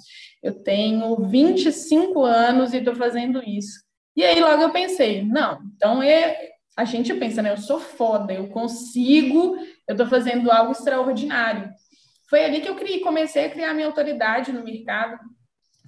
[0.44, 3.82] eu tenho 25 anos e estou fazendo isso.
[4.14, 7.50] E aí logo eu pensei, não, então é, a gente pensa, né?
[7.50, 9.56] Eu sou foda, eu consigo,
[9.88, 11.72] eu estou fazendo algo extraordinário.
[12.28, 15.18] Foi ali que eu criei, comecei a criar minha autoridade no mercado.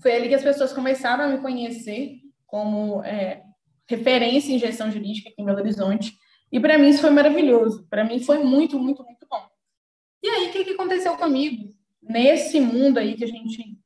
[0.03, 2.17] Foi ali que as pessoas começaram a me conhecer
[2.47, 3.43] como é,
[3.87, 6.17] referência em gestão jurídica aqui em Belo Horizonte.
[6.51, 7.87] E para mim isso foi maravilhoso.
[7.91, 9.47] Para mim foi muito, muito, muito bom.
[10.23, 11.75] E aí, o que, que aconteceu comigo?
[12.03, 13.77] Nesse mundo aí que a gente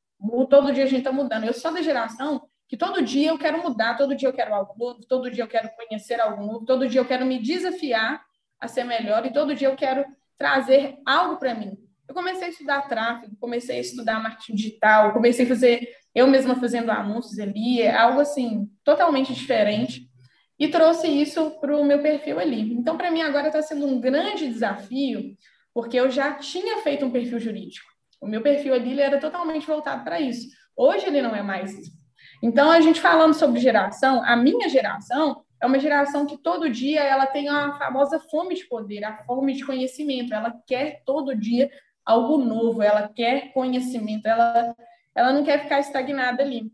[0.49, 1.45] todo dia a gente está mudando.
[1.45, 4.73] Eu sou da geração que todo dia eu quero mudar, todo dia eu quero algo
[4.77, 8.23] novo, todo dia eu quero conhecer algo novo, todo dia eu quero me desafiar
[8.59, 10.05] a ser melhor e todo dia eu quero
[10.37, 11.77] trazer algo para mim.
[12.07, 16.55] Eu comecei a estudar tráfego, comecei a estudar marketing digital, comecei a fazer eu mesma
[16.55, 20.09] fazendo anúncios ali, é algo assim totalmente diferente
[20.59, 22.73] e trouxe isso para o meu perfil ali.
[22.73, 25.35] Então, para mim agora está sendo um grande desafio,
[25.73, 27.90] porque eu já tinha feito um perfil jurídico.
[28.21, 30.47] O meu perfil ali era totalmente voltado para isso.
[30.77, 31.91] Hoje ele não é mais isso.
[32.41, 37.01] Então, a gente falando sobre geração, a minha geração é uma geração que todo dia
[37.01, 40.33] ela tem a famosa fome de poder, a fome de conhecimento.
[40.33, 41.69] Ela quer todo dia
[42.05, 44.75] algo novo, ela quer conhecimento, ela,
[45.15, 46.71] ela não quer ficar estagnada ali.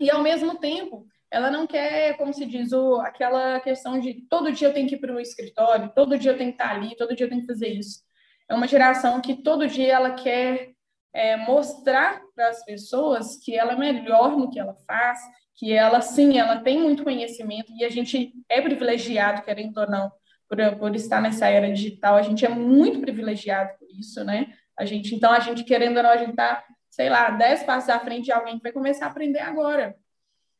[0.00, 4.52] E, ao mesmo tempo, ela não quer, como se diz, o, aquela questão de todo
[4.52, 6.96] dia eu tenho que ir para o escritório, todo dia eu tenho que estar ali,
[6.96, 8.00] todo dia eu tenho que fazer isso.
[8.48, 10.72] É uma geração que todo dia ela quer
[11.12, 15.18] é, mostrar para as pessoas que ela é melhor no que ela faz,
[15.54, 20.12] que ela, sim, ela tem muito conhecimento e a gente é privilegiado, querendo ou não,
[20.48, 24.54] por, por estar nessa era digital, a gente é muito privilegiado por isso, né?
[24.78, 27.90] A gente, então, a gente, querendo ou não, a gente está, sei lá, dez passos
[27.90, 29.96] à frente de alguém que vai começar a aprender agora.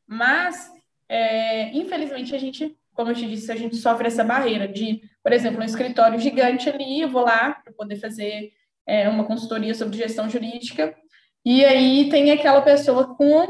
[0.05, 0.69] Mas,
[1.09, 5.33] é, infelizmente, a gente, como eu te disse, a gente sofre essa barreira de, por
[5.33, 8.51] exemplo, um escritório gigante ali, eu vou lá para poder fazer
[8.89, 10.97] é, uma consultoria sobre gestão jurídica,
[11.45, 13.47] e aí tem aquela pessoa com,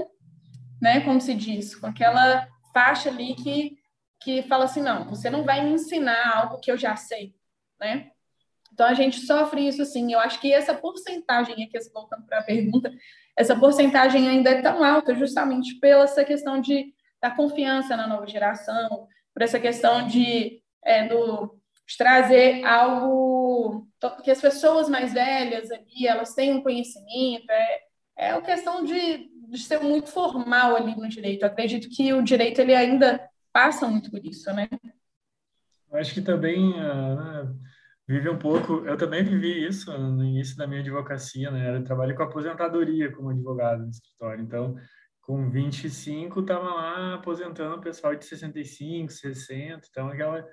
[0.82, 3.78] né, como se diz, com aquela faixa ali que,
[4.20, 7.34] que fala assim, não, você não vai me ensinar algo que eu já sei,
[7.80, 8.10] né?
[8.72, 10.12] Então a gente sofre isso assim.
[10.12, 12.92] Eu acho que essa porcentagem aqui, voltando para a pergunta,
[13.36, 18.26] essa porcentagem ainda é tão alta justamente pela essa questão de da confiança na nova
[18.26, 23.37] geração, por essa questão de, é, do, de trazer algo
[24.22, 27.80] que as pessoas mais velhas ali, elas têm um conhecimento, é,
[28.16, 31.42] é uma questão de, de ser muito formal ali no direito.
[31.42, 33.20] Eu acredito que o direito ele ainda
[33.52, 34.68] passa muito por isso, né?
[35.90, 37.58] Eu acho que também uh,
[38.06, 38.84] vive um pouco.
[38.86, 41.76] Eu também vivi isso no início da minha advocacia, né?
[41.76, 44.42] Eu trabalhei com aposentadoria como advogado no escritório.
[44.42, 44.76] Então,
[45.22, 49.86] com 25, estava lá aposentando o pessoal de 65, 60.
[49.90, 50.46] Então, aquela,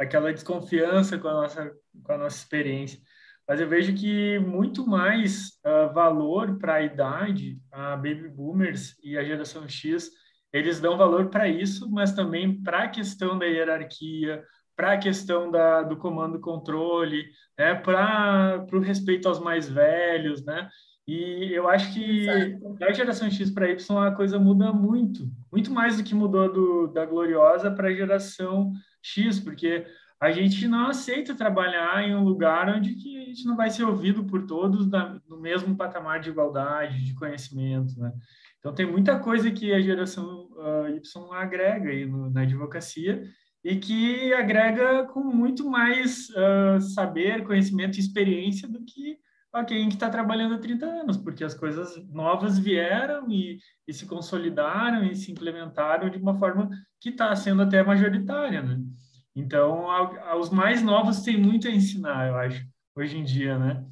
[0.00, 2.98] aquela desconfiança com a, nossa, com a nossa experiência.
[3.46, 9.18] Mas eu vejo que muito mais uh, valor para a idade, a baby boomers e
[9.18, 10.10] a geração X,
[10.52, 14.42] eles dão valor para isso, mas também para a questão da hierarquia,
[14.74, 17.26] para a questão da, do comando-controle,
[17.58, 20.68] né, para o respeito aos mais velhos, né?
[21.06, 22.74] E eu acho que Exato.
[22.78, 26.86] da geração X para Y a coisa muda muito, muito mais do que mudou do,
[26.86, 29.86] da Gloriosa para a geração X, porque
[30.20, 33.84] a gente não aceita trabalhar em um lugar onde que a gente não vai ser
[33.84, 38.12] ouvido por todos da, no mesmo patamar de igualdade, de conhecimento, né?
[38.58, 43.22] Então tem muita coisa que a geração uh, Y agrega aí no, na advocacia
[43.64, 49.18] e que agrega com muito mais uh, saber, conhecimento e experiência do que
[49.52, 54.06] alguém que está trabalhando há 30 anos, porque as coisas novas vieram e, e se
[54.06, 58.78] consolidaram e se implementaram de uma forma que está sendo até majoritária, né?
[59.34, 63.58] Então, a, a, os mais novos têm muito a ensinar, eu acho, hoje em dia,
[63.58, 63.84] né?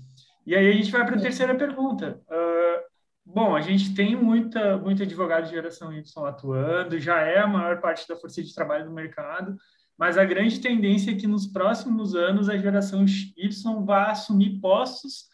[0.47, 2.21] E aí a gente vai para a terceira pergunta.
[2.27, 2.83] Uh,
[3.25, 7.81] bom, a gente tem muita, muito advogado de geração Y atuando, já é a maior
[7.81, 9.57] parte da força de trabalho do mercado,
[9.97, 15.29] mas a grande tendência é que nos próximos anos a geração Y vai assumir postos,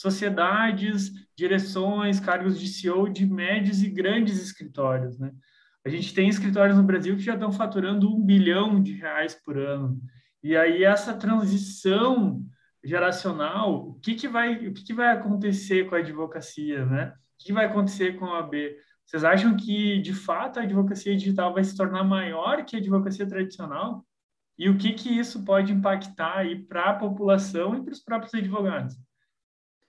[0.00, 5.30] sociedades, direções, cargos de CEO de médios e grandes escritórios, né?
[5.84, 9.58] A gente tem escritórios no Brasil que já estão faturando um bilhão de reais por
[9.58, 10.00] ano.
[10.42, 12.42] E aí essa transição
[12.82, 17.08] geracional, o que, que vai o que, que vai acontecer com a advocacia, né?
[17.38, 18.76] O que vai acontecer com a AB?
[19.04, 23.26] Vocês acham que de fato a advocacia digital vai se tornar maior que a advocacia
[23.26, 24.04] tradicional?
[24.58, 28.34] E o que que isso pode impactar aí para a população e para os próprios
[28.34, 28.96] advogados?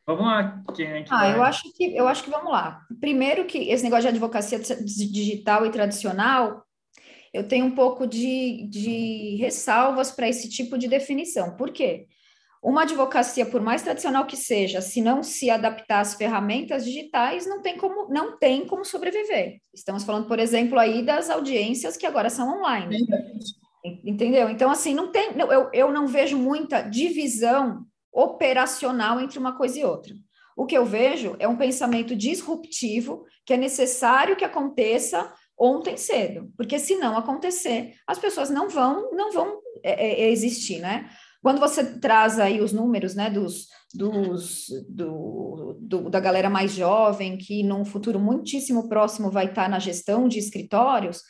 [0.06, 1.36] Vamos lá, quem é que Ah, vai?
[1.36, 2.82] eu acho que eu acho que vamos lá.
[3.00, 6.64] Primeiro que esse negócio de advocacia digital e tradicional,
[7.34, 11.56] eu tenho um pouco de, de ressalvas para esse tipo de definição.
[11.56, 12.08] Por quê?
[12.64, 17.62] Uma advocacia, por mais tradicional que seja, se não se adaptar às ferramentas digitais, não
[17.62, 19.60] tem como, não tem como sobreviver.
[19.74, 22.98] Estamos falando, por exemplo, aí das audiências que agora são online.
[24.04, 24.48] Entendeu?
[24.50, 29.84] Então, assim, não tem, eu, eu não vejo muita divisão operacional entre uma coisa e
[29.84, 30.14] outra.
[30.56, 36.52] O que eu vejo é um pensamento disruptivo que é necessário que aconteça ontem cedo,
[36.58, 41.10] porque se não acontecer, as pessoas não vão, não vão é, é, existir, né?
[41.42, 47.38] Quando você traz aí os números, né, dos, dos do, do, da galera mais jovem
[47.38, 51.22] que num futuro muitíssimo próximo vai estar na gestão de escritórios,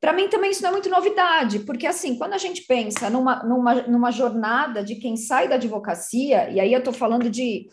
[0.00, 3.42] para mim também isso não é muito novidade, porque assim, quando a gente pensa numa,
[3.42, 7.68] numa, numa jornada de quem sai da advocacia, e aí eu estou falando de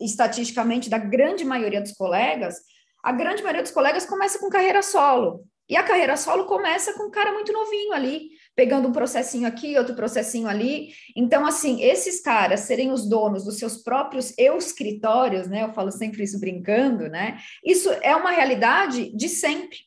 [0.00, 2.56] estatisticamente da grande maioria dos colegas,
[3.04, 5.44] a grande maioria dos colegas começa com carreira solo.
[5.68, 9.76] E a carreira solo começa com um cara muito novinho ali, pegando um processinho aqui,
[9.76, 10.90] outro processinho ali.
[11.16, 15.64] Então, assim, esses caras serem os donos dos seus próprios eu-escritórios, né?
[15.64, 17.38] Eu falo sempre isso brincando, né?
[17.64, 19.78] Isso é uma realidade de sempre.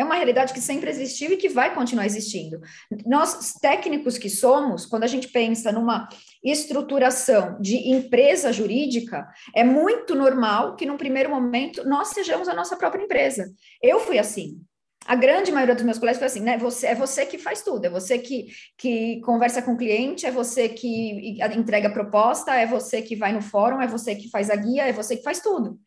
[0.00, 2.58] É uma realidade que sempre existiu e que vai continuar existindo.
[3.04, 6.08] Nós, técnicos que somos, quando a gente pensa numa
[6.42, 12.78] estruturação de empresa jurídica, é muito normal que, num primeiro momento, nós sejamos a nossa
[12.78, 13.52] própria empresa.
[13.82, 14.62] Eu fui assim.
[15.04, 16.56] A grande maioria dos meus colegas foi assim, né?
[16.56, 18.46] Você, é você que faz tudo, é você que,
[18.78, 23.42] que conversa com o cliente, é você que entrega proposta, é você que vai no
[23.42, 25.78] fórum, é você que faz a guia, é você que faz tudo.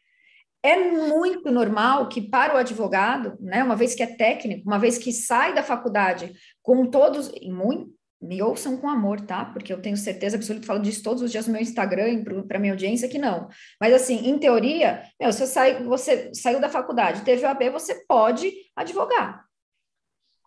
[0.63, 4.97] É muito normal que para o advogado, né, uma vez que é técnico, uma vez
[4.97, 9.43] que sai da faculdade com todos, e muito, me ouçam com amor, tá?
[9.43, 12.72] Porque eu tenho certeza absoluta, falo disso todos os dias no meu Instagram para minha
[12.72, 13.49] audiência que não.
[13.80, 18.05] Mas assim, em teoria, meu, você, sai, você saiu da faculdade, teve o AB, você
[18.07, 19.43] pode advogar.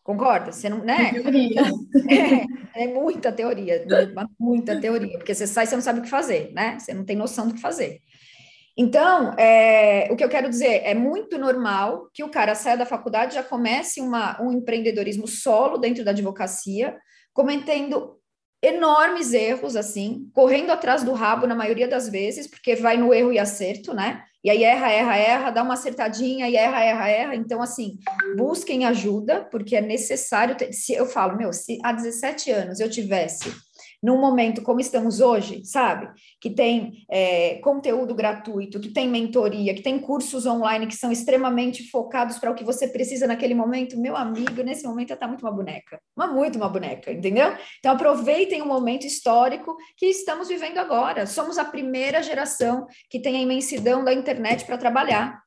[0.03, 0.53] Concorda?
[0.53, 1.13] Você não, né?
[1.13, 1.63] Teoria.
[2.79, 3.85] É, é muita teoria,
[4.39, 6.79] muita teoria, porque você sai, você não sabe o que fazer, né?
[6.79, 8.01] Você não tem noção do que fazer.
[8.77, 12.85] Então, é, o que eu quero dizer é muito normal que o cara saia da
[12.85, 16.97] faculdade já comece uma, um empreendedorismo solo dentro da advocacia,
[17.33, 18.19] cometendo
[18.63, 23.33] enormes erros, assim, correndo atrás do rabo na maioria das vezes, porque vai no erro
[23.33, 24.23] e acerto, né?
[24.47, 27.35] e aí erra, erra, erra, dá uma acertadinha e erra, erra, erra.
[27.35, 27.99] Então, assim,
[28.37, 30.57] busquem ajuda, porque é necessário.
[30.57, 30.73] Ter...
[30.73, 33.53] Se eu falo, meu, se há 17 anos eu tivesse
[34.03, 36.09] num momento como estamos hoje, sabe?
[36.41, 41.89] Que tem é, conteúdo gratuito, que tem mentoria, que tem cursos online que são extremamente
[41.91, 45.53] focados para o que você precisa naquele momento, meu amigo, nesse momento está muito uma
[45.53, 47.57] boneca, uma muito uma boneca, entendeu?
[47.79, 51.27] Então aproveitem o momento histórico que estamos vivendo agora.
[51.27, 55.43] Somos a primeira geração que tem a imensidão da internet para trabalhar.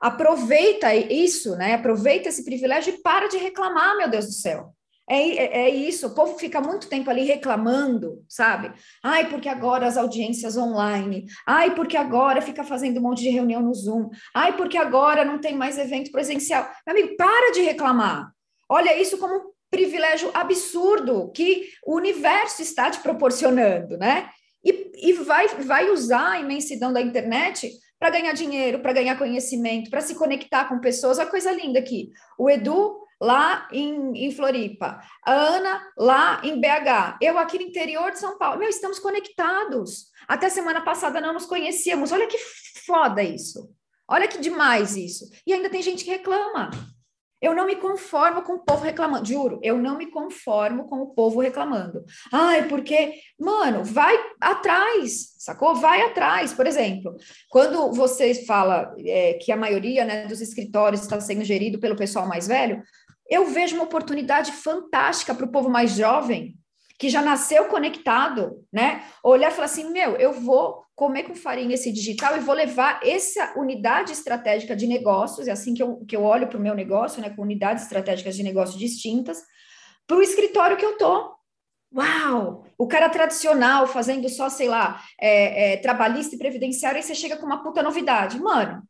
[0.00, 1.74] Aproveita isso, né?
[1.74, 4.75] Aproveita esse privilégio e para de reclamar, meu Deus do céu.
[5.08, 8.72] É, é, é, isso, o povo fica muito tempo ali reclamando, sabe?
[9.02, 11.26] Ai, porque agora as audiências online.
[11.46, 14.10] Ai, porque agora fica fazendo um monte de reunião no Zoom.
[14.34, 16.68] Ai, porque agora não tem mais evento presencial.
[16.86, 18.32] Meu amigo, para de reclamar.
[18.68, 24.28] Olha isso como um privilégio absurdo que o universo está te proporcionando, né?
[24.64, 29.88] E, e vai, vai usar a imensidão da internet para ganhar dinheiro, para ganhar conhecimento,
[29.88, 31.18] para se conectar com pessoas.
[31.18, 32.10] Olha coisa linda aqui.
[32.36, 38.10] O Edu lá em, em, Floripa, a Ana lá em BH, eu aqui no interior
[38.10, 38.58] de São Paulo.
[38.58, 40.06] Meu, estamos conectados.
[40.28, 42.12] Até semana passada não nos conhecíamos.
[42.12, 42.38] Olha que
[42.86, 43.70] foda isso.
[44.08, 45.24] Olha que demais isso.
[45.46, 46.70] E ainda tem gente que reclama.
[47.40, 51.08] Eu não me conformo com o povo reclamando, juro, eu não me conformo com o
[51.08, 52.02] povo reclamando.
[52.32, 55.74] Ai, porque, mano, vai atrás, sacou?
[55.74, 56.54] Vai atrás.
[56.54, 57.14] Por exemplo,
[57.50, 62.26] quando você fala é, que a maioria né, dos escritórios está sendo gerido pelo pessoal
[62.26, 62.82] mais velho,
[63.28, 66.56] eu vejo uma oportunidade fantástica para o povo mais jovem,
[66.98, 69.04] que já nasceu conectado, né?
[69.22, 73.00] Olhar e falar assim: meu, eu vou comer com farinha esse digital e vou levar
[73.02, 76.74] essa unidade estratégica de negócios, é assim que eu, que eu olho para o meu
[76.74, 77.30] negócio, né?
[77.30, 79.42] Com unidades estratégicas de negócio distintas,
[80.06, 81.36] para o escritório que eu tô.
[81.94, 82.64] Uau!
[82.76, 87.36] O cara tradicional fazendo só, sei lá, é, é, trabalhista e previdenciário, aí você chega
[87.36, 88.40] com uma puta novidade.
[88.40, 88.82] Mano,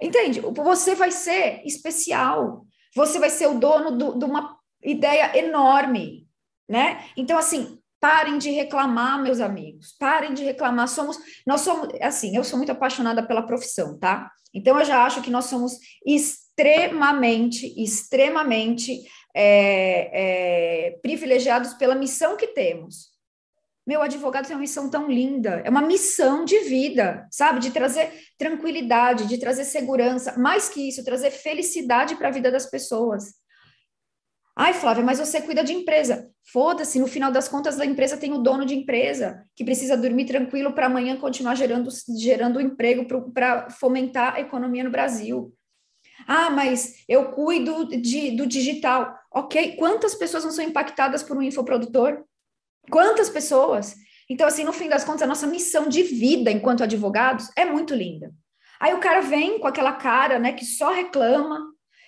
[0.00, 0.40] entende?
[0.40, 2.66] Você vai ser especial.
[2.94, 6.26] Você vai ser o dono do, de uma ideia enorme,
[6.68, 7.04] né?
[7.16, 9.94] Então, assim, parem de reclamar, meus amigos.
[9.98, 10.88] Parem de reclamar.
[10.88, 14.30] Somos, nós somos, assim, eu sou muito apaixonada pela profissão, tá?
[14.52, 15.74] Então, eu já acho que nós somos
[16.04, 19.02] extremamente, extremamente
[19.34, 23.09] é, é, privilegiados pela missão que temos.
[23.90, 27.58] Meu advogado tem uma missão tão linda, é uma missão de vida, sabe?
[27.58, 32.66] De trazer tranquilidade, de trazer segurança, mais que isso, trazer felicidade para a vida das
[32.66, 33.34] pessoas.
[34.54, 36.30] Ai, Flávia, mas você cuida de empresa.
[36.52, 40.26] Foda-se, no final das contas, a empresa tem o dono de empresa, que precisa dormir
[40.26, 45.52] tranquilo para amanhã continuar gerando, gerando emprego para fomentar a economia no Brasil.
[46.28, 49.18] Ah, mas eu cuido de, do digital.
[49.32, 52.24] Ok, quantas pessoas não são impactadas por um infoprodutor?
[52.88, 53.96] Quantas pessoas?
[54.28, 57.94] Então, assim, no fim das contas, a nossa missão de vida enquanto advogados é muito
[57.94, 58.32] linda.
[58.78, 61.60] Aí o cara vem com aquela cara, né, que só reclama,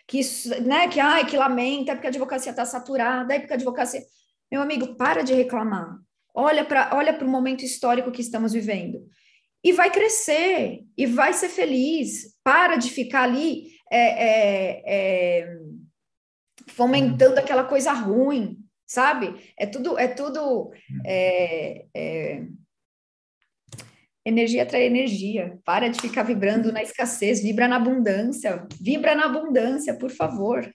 [0.06, 0.20] que,
[0.62, 4.00] né, que, ai, que lamenta, porque a advocacia está saturada, aí porque a advocacia...
[4.50, 5.98] Meu amigo, para de reclamar.
[6.34, 9.06] Olha para olha o momento histórico que estamos vivendo.
[9.64, 12.36] E vai crescer, e vai ser feliz.
[12.42, 15.58] Para de ficar ali é, é, é,
[16.68, 18.61] fomentando aquela coisa ruim,
[18.92, 19.34] sabe?
[19.58, 20.70] É tudo, é tudo
[21.06, 22.46] é, é,
[24.24, 25.58] energia atrai energia.
[25.64, 30.70] Para de ficar vibrando na escassez, vibra na abundância, vibra na abundância, por favor.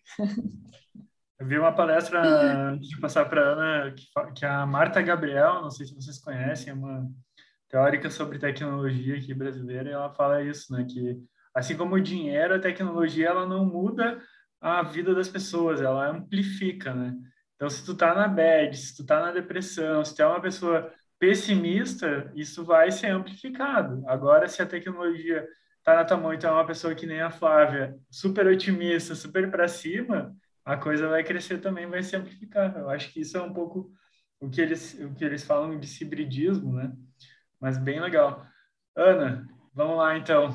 [1.40, 2.20] Eu vi uma palestra
[2.72, 3.94] antes de passar para Ana
[4.36, 7.08] que, a Marta Gabriel, não sei se vocês conhecem, é uma
[7.70, 10.84] teórica sobre tecnologia aqui brasileira, e ela fala isso, né?
[10.90, 11.20] Que
[11.54, 14.20] assim como o dinheiro, a tecnologia ela não muda
[14.60, 17.14] a vida das pessoas, ela amplifica, né?
[17.58, 20.40] Então, se tu tá na bad, se tu tá na depressão, se tu é uma
[20.40, 24.04] pessoa pessimista, isso vai ser amplificado.
[24.08, 25.46] Agora, se a tecnologia
[25.84, 29.16] tá na tua mão e tu é uma pessoa que nem a Flávia, super otimista,
[29.16, 32.78] super para cima, a coisa vai crescer também, vai se amplificar.
[32.78, 33.92] Eu acho que isso é um pouco
[34.40, 36.94] o que eles, o que eles falam de hibridismo, né?
[37.60, 38.46] Mas bem legal.
[38.96, 40.54] Ana, vamos lá então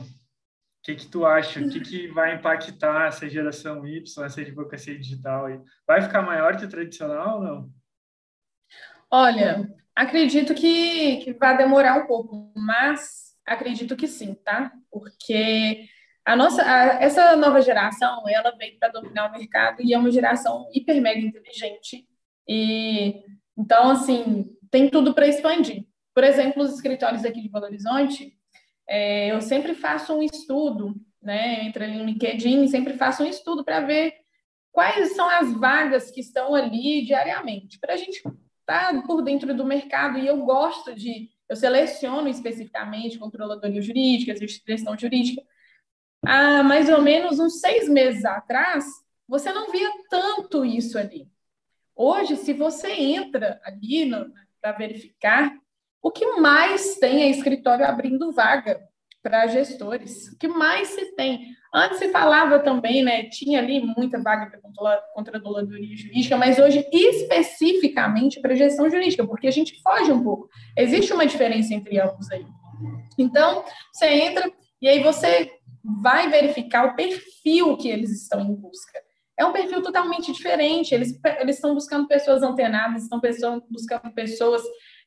[0.83, 1.61] que, que tu acha?
[1.61, 5.47] O que, que vai impactar essa geração Y, essa advocacia digital?
[5.47, 5.61] Aí?
[5.87, 7.71] Vai ficar maior que o tradicional ou não?
[9.11, 14.73] Olha, acredito que, que vai demorar um pouco, mas acredito que sim, tá?
[14.91, 15.87] Porque
[16.25, 20.11] a nossa, a, essa nova geração, ela veio para dominar o mercado e é uma
[20.11, 22.09] geração hiper mega inteligente.
[22.49, 23.23] E
[23.57, 25.85] então, assim, tem tudo para expandir.
[26.15, 28.37] Por exemplo, os escritórios aqui de Belo Horizonte,
[28.93, 31.65] é, eu sempre faço um estudo, né?
[31.65, 34.13] Entra ali no LinkedIn, sempre faço um estudo para ver
[34.71, 39.55] quais são as vagas que estão ali diariamente, para a gente estar tá por dentro
[39.55, 40.19] do mercado.
[40.19, 41.31] E eu gosto de.
[41.49, 45.43] eu seleciono especificamente controladoria jurídica, gestão jurídica.
[46.23, 48.85] Há mais ou menos uns seis meses atrás,
[49.27, 51.27] você não via tanto isso ali.
[51.97, 54.11] Hoje, se você entra ali
[54.61, 55.62] para verificar,
[56.03, 58.81] o que mais tem é escritório abrindo vaga
[59.23, 60.29] para gestores.
[60.33, 61.55] O que mais se tem?
[61.73, 63.25] Antes se falava também, né?
[63.31, 69.53] Tinha ali muita vaga para controladoria jurídica, mas hoje especificamente para gestão jurídica, porque a
[69.53, 70.49] gente foge um pouco.
[70.77, 72.45] Existe uma diferença entre ambos aí.
[73.17, 75.53] Então, você entra e aí você
[76.03, 78.99] vai verificar o perfil que eles estão em busca.
[79.39, 80.95] É um perfil totalmente diferente.
[80.95, 83.21] Eles, eles estão buscando pessoas antenadas, estão
[83.71, 84.63] buscando pessoas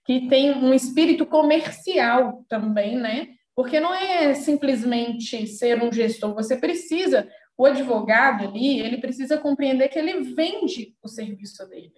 [0.06, 3.30] que têm um espírito comercial também, né?
[3.56, 7.28] Porque não é simplesmente ser um gestor, você precisa,
[7.58, 11.94] o advogado ali, ele precisa compreender que ele vende o serviço dele.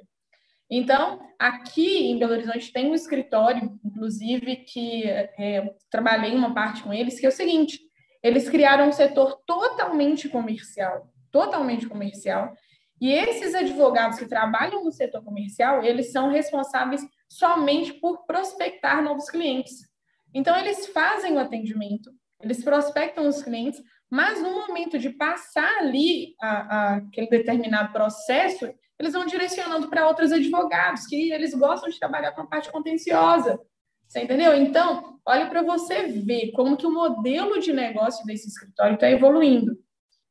[0.69, 6.93] Então, aqui em Belo Horizonte tem um escritório, inclusive, que é, trabalhei uma parte com
[6.93, 7.79] eles, que é o seguinte:
[8.21, 12.53] eles criaram um setor totalmente comercial, totalmente comercial,
[12.99, 19.29] e esses advogados que trabalham no setor comercial, eles são responsáveis somente por prospectar novos
[19.29, 19.87] clientes.
[20.33, 22.11] Então, eles fazem o atendimento,
[22.41, 28.71] eles prospectam os clientes, mas no momento de passar ali a, a, aquele determinado processo,
[28.99, 33.59] eles vão direcionando para outros advogados, que eles gostam de trabalhar com a parte contenciosa.
[34.07, 34.55] Você entendeu?
[34.55, 39.77] Então, olha para você ver como que o modelo de negócio desse escritório está evoluindo.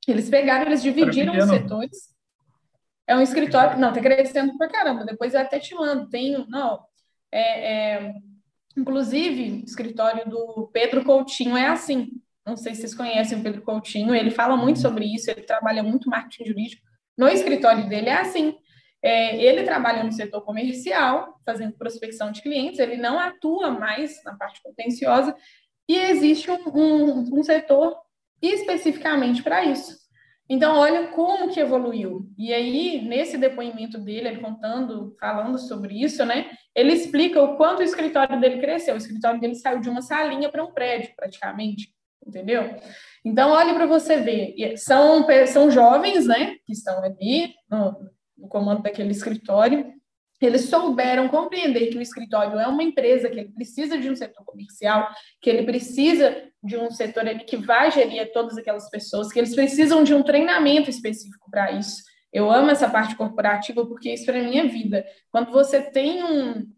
[0.08, 2.15] Eles pegaram, eles dividiram os setores.
[3.06, 3.78] É um escritório.
[3.78, 5.04] Não, está crescendo para caramba.
[5.04, 6.08] Depois eu até te mando.
[6.08, 6.46] Tem.
[6.48, 6.80] Não.
[7.30, 8.14] É, é,
[8.76, 12.10] Inclusive, escritório do Pedro Coutinho é assim.
[12.44, 15.82] Não sei se vocês conhecem o Pedro Coutinho, ele fala muito sobre isso, ele trabalha
[15.82, 16.82] muito marketing jurídico.
[17.16, 18.54] No escritório dele é assim.
[19.02, 24.34] É, ele trabalha no setor comercial, fazendo prospecção de clientes, ele não atua mais na
[24.36, 25.34] parte contenciosa,
[25.88, 27.96] e existe um, um, um setor
[28.42, 30.05] especificamente para isso.
[30.48, 32.28] Então, olha como que evoluiu.
[32.38, 36.50] E aí, nesse depoimento dele, ele contando, falando sobre isso, né?
[36.74, 38.94] Ele explica o quanto o escritório dele cresceu.
[38.94, 41.92] O escritório dele saiu de uma salinha para um prédio, praticamente,
[42.24, 42.76] entendeu?
[43.24, 44.54] Então, olhe para você ver.
[44.76, 47.96] São, são jovens, né, que estão ali no,
[48.38, 49.92] no comando daquele escritório,
[50.44, 54.44] eles souberam compreender que o escritório é uma empresa, que ele precisa de um setor
[54.44, 55.08] comercial,
[55.40, 60.04] que ele precisa de um setor que vai gerir todas aquelas pessoas, que eles precisam
[60.04, 62.02] de um treinamento específico para isso.
[62.30, 65.06] Eu amo essa parte corporativa porque isso para mim é vida.
[65.30, 66.70] Quando você tem um.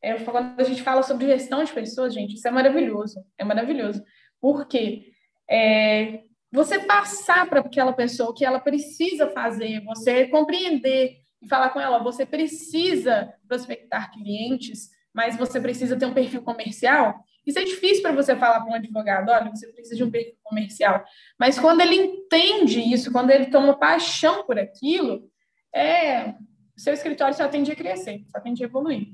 [0.00, 3.22] É, quando a gente fala sobre gestão de pessoas, gente, isso é maravilhoso.
[3.36, 4.02] É maravilhoso.
[4.40, 5.12] Porque
[5.50, 11.70] é, você passar para aquela pessoa o que ela precisa fazer, você compreender e falar
[11.70, 17.22] com ela, você precisa prospectar clientes, mas você precisa ter um perfil comercial.
[17.46, 20.34] Isso é difícil para você falar para um advogado, olha, você precisa de um perfil
[20.42, 21.04] comercial.
[21.38, 25.30] Mas quando ele entende isso, quando ele toma paixão por aquilo,
[25.74, 26.34] é,
[26.76, 29.08] seu escritório só tende a crescer, só tende a evoluir.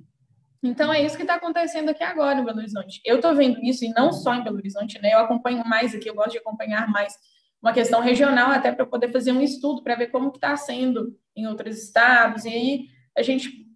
[0.62, 3.00] Então, é isso que está acontecendo aqui agora em Belo Horizonte.
[3.04, 5.14] Eu estou vendo isso, e não só em Belo Horizonte, né?
[5.14, 7.14] Eu acompanho mais aqui, eu gosto de acompanhar mais
[7.62, 11.46] uma questão regional, até para poder fazer um estudo, para ver como está sendo em
[11.46, 12.44] outros estados.
[12.44, 12.86] E aí,
[13.16, 13.66] a gente,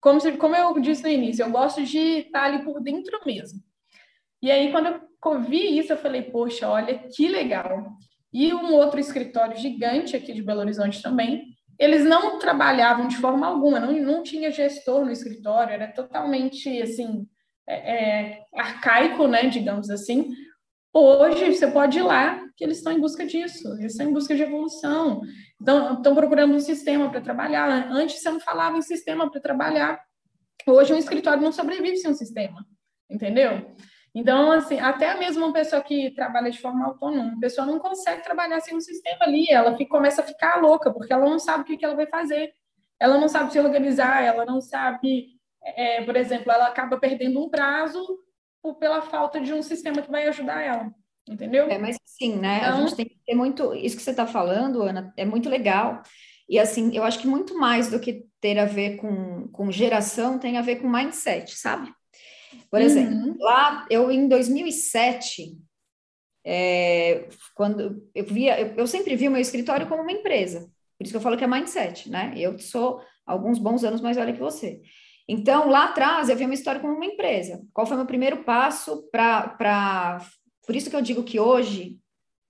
[0.00, 3.60] como, como eu disse no início, eu gosto de estar tá ali por dentro mesmo.
[4.40, 7.96] E aí, quando eu vi isso, eu falei, poxa, olha que legal.
[8.32, 13.46] E um outro escritório gigante aqui de Belo Horizonte também, eles não trabalhavam de forma
[13.46, 17.26] alguma, não, não tinha gestor no escritório, era totalmente, assim,
[17.66, 20.30] é, é, arcaico, né, digamos assim.
[20.96, 24.32] Hoje, você pode ir lá, que eles estão em busca disso, eles estão em busca
[24.36, 25.22] de evolução.
[25.60, 27.88] Então, estão procurando um sistema para trabalhar.
[27.90, 30.00] Antes, você não falava em sistema para trabalhar.
[30.64, 32.64] Hoje, um escritório não sobrevive sem um sistema,
[33.10, 33.74] entendeu?
[34.14, 38.22] Então, assim, até mesmo uma pessoa que trabalha de forma autônoma, a pessoa não consegue
[38.22, 41.62] trabalhar sem um sistema ali, ela fica, começa a ficar louca, porque ela não sabe
[41.62, 42.54] o que, que ela vai fazer,
[43.00, 45.30] ela não sabe se organizar, ela não sabe,
[45.60, 48.23] é, por exemplo, ela acaba perdendo um prazo
[48.72, 50.94] pela falta de um sistema que vai ajudar ela,
[51.28, 51.68] entendeu?
[51.68, 52.58] É, mas sim, né?
[52.58, 55.50] Então, a gente tem que ter muito, isso que você está falando, Ana, é muito
[55.50, 56.02] legal,
[56.48, 60.38] e assim, eu acho que muito mais do que ter a ver com, com geração,
[60.38, 61.92] tem a ver com mindset, sabe?
[62.70, 63.36] Por exemplo, uhum.
[63.40, 65.56] lá eu em 2007,
[66.44, 70.60] é, quando eu via, eu, eu, sempre vi o meu escritório como uma empresa.
[70.98, 72.34] Por isso que eu falo que é mindset, né?
[72.36, 74.82] Eu sou alguns bons anos mais velha que você.
[75.28, 77.62] Então, lá atrás, eu vi uma história como uma empresa.
[77.72, 80.18] Qual foi o meu primeiro passo para.
[80.66, 81.98] Por isso que eu digo que hoje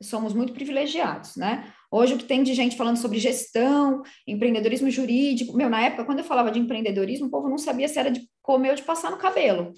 [0.03, 1.73] somos muito privilegiados, né?
[1.91, 5.57] Hoje, o que tem de gente falando sobre gestão, empreendedorismo jurídico.
[5.57, 8.29] Meu, na época, quando eu falava de empreendedorismo, o povo não sabia se era de
[8.43, 9.73] comer ou de passar no cabelo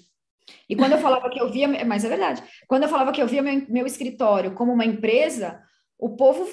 [0.67, 3.27] E quando eu falava que eu via, mas é verdade, quando eu falava que eu
[3.27, 5.61] via meu, meu escritório como uma empresa,
[5.97, 6.45] o povo,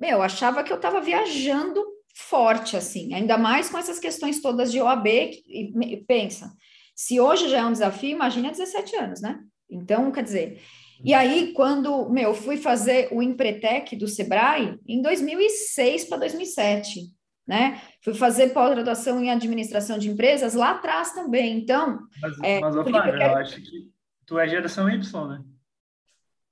[0.00, 1.84] meu, achava que eu estava viajando
[2.28, 6.52] forte, assim, ainda mais com essas questões todas de OAB, e, e pensa,
[6.94, 9.40] se hoje já é um desafio, imagina 17 anos, né?
[9.70, 10.60] Então, quer dizer,
[11.02, 17.00] e aí, quando, meu, fui fazer o Empretec do Sebrae em 2006 para 2007,
[17.46, 17.80] né?
[18.02, 21.58] Fui fazer pós-graduação em administração de empresas lá atrás também.
[21.58, 21.98] Então.
[22.22, 23.32] Mas, é, mas Flávio, eu, quero...
[23.32, 23.90] eu acho que
[24.24, 25.42] tu é geração Y, né?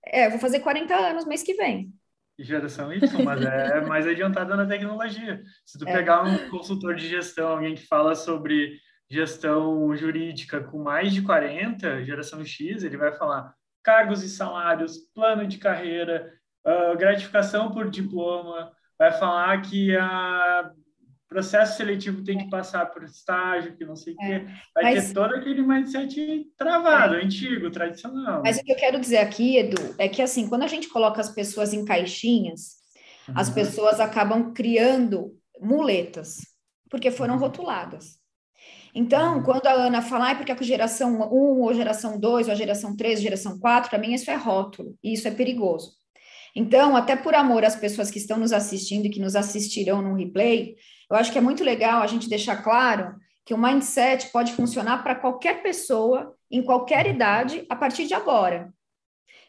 [0.05, 1.93] É, vou fazer 40 anos mês que vem.
[2.39, 5.43] Geração Y, mas é mais adiantada na tecnologia.
[5.65, 5.93] Se tu é.
[5.93, 8.79] pegar um consultor de gestão, alguém que fala sobre
[9.11, 15.47] gestão jurídica com mais de 40, geração X, ele vai falar cargos e salários, plano
[15.47, 16.33] de carreira,
[16.67, 20.71] uh, gratificação por diploma, vai falar que a
[21.33, 24.47] processo seletivo tem que passar por estágio, que não sei o é, quê.
[24.75, 28.43] Vai mas, ter todo aquele mindset travado, é, antigo, tradicional.
[28.45, 31.21] Mas o que eu quero dizer aqui, Edu, é que assim, quando a gente coloca
[31.21, 32.77] as pessoas em caixinhas,
[33.29, 33.35] uhum.
[33.37, 36.39] as pessoas acabam criando muletas,
[36.91, 37.41] porque foram uhum.
[37.41, 38.21] rotuladas.
[38.95, 39.43] Então, uhum.
[39.43, 42.57] quando a Ana fala, ah, é porque a geração 1, ou geração 2, ou a
[42.57, 46.03] geração 3, geração 4, para mim isso é rótulo, e isso é perigoso.
[46.55, 50.15] Então, até por amor às pessoas que estão nos assistindo e que nos assistirão no
[50.15, 50.77] replay,
[51.13, 55.03] eu acho que é muito legal a gente deixar claro que o mindset pode funcionar
[55.03, 58.73] para qualquer pessoa, em qualquer idade, a partir de agora.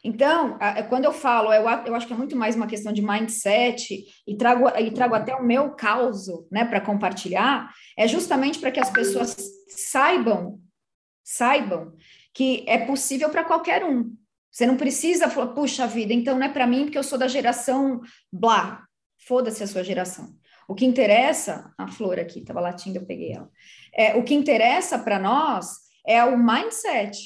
[0.03, 0.57] Então,
[0.89, 4.67] quando eu falo, eu, acho que é muito mais uma questão de mindset e trago,
[4.77, 9.37] e trago até o meu caso, né, para compartilhar, é justamente para que as pessoas
[9.69, 10.59] saibam,
[11.23, 11.93] saibam
[12.33, 14.13] que é possível para qualquer um.
[14.51, 17.27] Você não precisa falar, puxa vida, então não é para mim porque eu sou da
[17.27, 18.01] geração
[18.31, 18.85] blá.
[19.25, 20.35] Foda-se a sua geração.
[20.67, 23.49] O que interessa, a flor aqui, estava latindo, eu peguei ela.
[23.93, 27.17] É, o que interessa para nós é o mindset.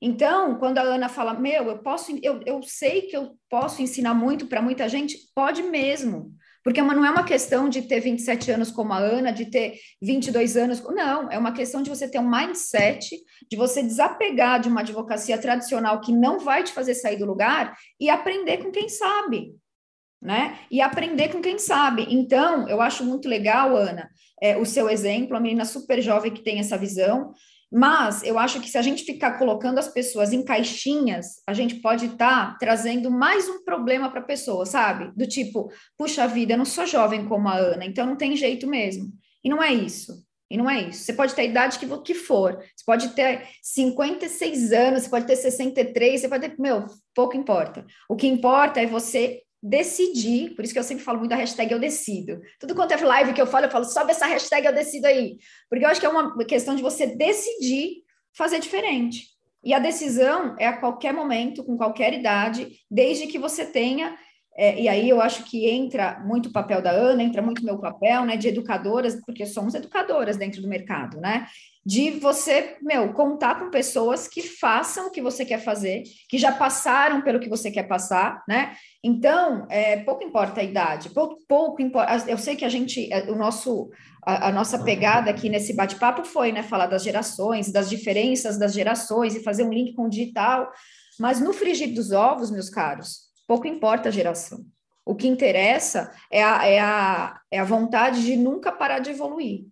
[0.00, 4.14] Então, quando a Ana fala, meu, eu posso, eu, eu sei que eu posso ensinar
[4.14, 6.34] muito para muita gente, pode mesmo.
[6.64, 10.56] Porque não é uma questão de ter 27 anos como a Ana, de ter 22
[10.56, 10.82] anos.
[10.82, 13.16] Não, é uma questão de você ter um mindset,
[13.50, 17.76] de você desapegar de uma advocacia tradicional que não vai te fazer sair do lugar
[17.98, 19.54] e aprender com quem sabe.
[20.22, 20.56] Né?
[20.70, 22.06] E aprender com quem sabe.
[22.08, 24.08] Então, eu acho muito legal, Ana,
[24.40, 27.32] é, o seu exemplo, a menina super jovem que tem essa visão.
[27.74, 31.76] Mas eu acho que se a gente ficar colocando as pessoas em caixinhas, a gente
[31.76, 35.10] pode estar tá trazendo mais um problema para a pessoa, sabe?
[35.16, 38.66] Do tipo, puxa vida, eu não sou jovem como a Ana, então não tem jeito
[38.66, 39.10] mesmo.
[39.42, 40.22] E não é isso.
[40.50, 41.02] E não é isso.
[41.02, 42.58] Você pode ter a idade que, que for.
[42.76, 46.60] Você pode ter 56 anos, você pode ter 63, você pode ter.
[46.60, 47.86] Meu, pouco importa.
[48.06, 51.70] O que importa é você decidir, por isso que eu sempre falo muito da hashtag
[51.70, 52.40] eu decido.
[52.58, 55.38] Tudo quanto é live que eu falo, eu falo, sobe essa hashtag eu decido aí.
[55.68, 58.02] Porque eu acho que é uma questão de você decidir
[58.32, 59.26] fazer diferente.
[59.62, 64.16] E a decisão é a qualquer momento, com qualquer idade, desde que você tenha.
[64.56, 67.78] É, e aí eu acho que entra muito o papel da Ana, entra muito meu
[67.78, 71.46] papel, né, de educadoras, porque somos educadoras dentro do mercado, né?
[71.84, 76.52] de você, meu, contar com pessoas que façam o que você quer fazer, que já
[76.52, 78.76] passaram pelo que você quer passar, né?
[79.02, 82.30] Então, é, pouco importa a idade, pouco, pouco importa.
[82.30, 83.90] Eu sei que a gente, é, o nosso,
[84.24, 88.72] a, a nossa pegada aqui nesse bate-papo foi, né, falar das gerações, das diferenças das
[88.72, 90.70] gerações e fazer um link com o digital,
[91.18, 94.64] mas no frigir dos ovos, meus caros, pouco importa a geração.
[95.04, 99.66] O que interessa é a, é a, é a vontade de nunca parar de evoluir.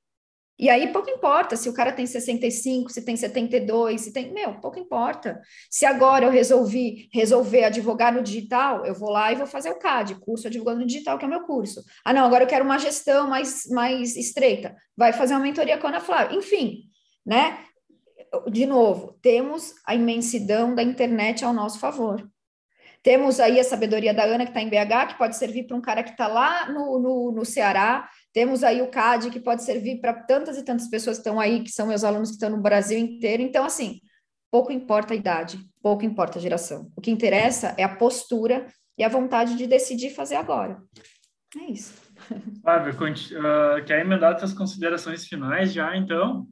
[0.59, 4.31] E aí pouco importa se o cara tem 65, se tem 72, se tem.
[4.35, 5.41] Meu, pouco importa.
[5.71, 9.79] Se agora eu resolvi resolver advogar no digital, eu vou lá e vou fazer o
[9.79, 11.83] CAD, curso advogado no digital, que é o meu curso.
[12.05, 14.77] Ah, não, agora eu quero uma gestão mais, mais estreita.
[14.95, 16.37] Vai fazer uma mentoria com a Ana Flávia.
[16.37, 16.83] Enfim,
[17.25, 17.65] né?
[18.53, 22.31] De novo, temos a imensidão da internet ao nosso favor.
[23.03, 25.81] Temos aí a sabedoria da Ana, que está em BH, que pode servir para um
[25.81, 30.01] cara que está lá no, no, no Ceará, temos aí o CAD, que pode servir
[30.01, 32.63] para tantas e tantas pessoas que estão aí, que são meus alunos que estão no
[32.63, 33.43] Brasil inteiro.
[33.43, 34.01] Então, assim,
[34.51, 36.93] pouco importa a idade, pouco importa a geração.
[36.95, 38.67] O que interessa é a postura
[38.99, 40.81] e a vontade de decidir fazer agora.
[41.57, 41.95] É isso.
[42.63, 46.47] Fábio, uh, quer emendar suas considerações finais já, então?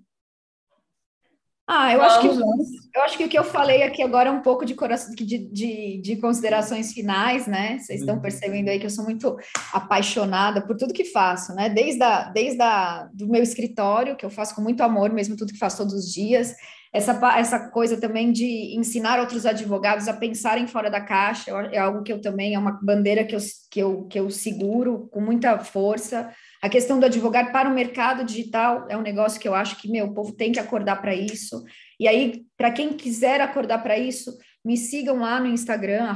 [1.71, 4.41] Ah, eu acho, que, eu acho que o que eu falei aqui agora é um
[4.41, 4.75] pouco de,
[5.15, 7.79] de, de, de considerações finais, né?
[7.79, 8.23] Vocês estão uhum.
[8.23, 9.37] percebendo aí que eu sou muito
[9.71, 11.69] apaixonada por tudo que faço, né?
[11.69, 15.53] Desde, a, desde a, do meu escritório, que eu faço com muito amor, mesmo tudo
[15.53, 16.55] que faço todos os dias,
[16.93, 22.03] essa, essa coisa também de ensinar outros advogados a pensarem fora da caixa, é algo
[22.03, 25.59] que eu também, é uma bandeira que eu, que eu, que eu seguro com muita
[25.59, 26.33] força.
[26.63, 29.91] A questão do advogado para o mercado digital é um negócio que eu acho que,
[29.91, 31.63] meu, o povo tem que acordar para isso.
[32.01, 36.15] E aí, para quem quiser acordar para isso, me sigam lá no Instagram,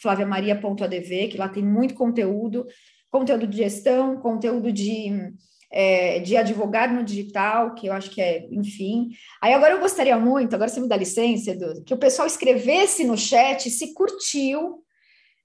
[0.00, 2.66] flaviamaria.adv, que lá tem muito conteúdo,
[3.10, 5.32] conteúdo de gestão, conteúdo de
[5.70, 9.10] é, de advogado no digital, que eu acho que é, enfim.
[9.40, 13.04] Aí agora eu gostaria muito, agora você me dá licença, Edu, que o pessoal escrevesse
[13.04, 14.82] no chat se curtiu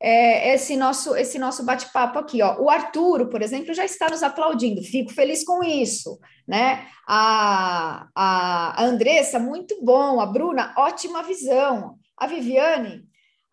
[0.02, 2.42] é, esse nosso esse nosso bate-papo aqui.
[2.42, 2.62] Ó.
[2.62, 6.20] O Arturo, por exemplo, já está nos aplaudindo, fico feliz com isso.
[6.46, 6.86] Né?
[7.08, 10.20] A, a Andressa, muito bom.
[10.20, 11.98] A Bruna, ótima visão.
[12.18, 13.04] A Viviane,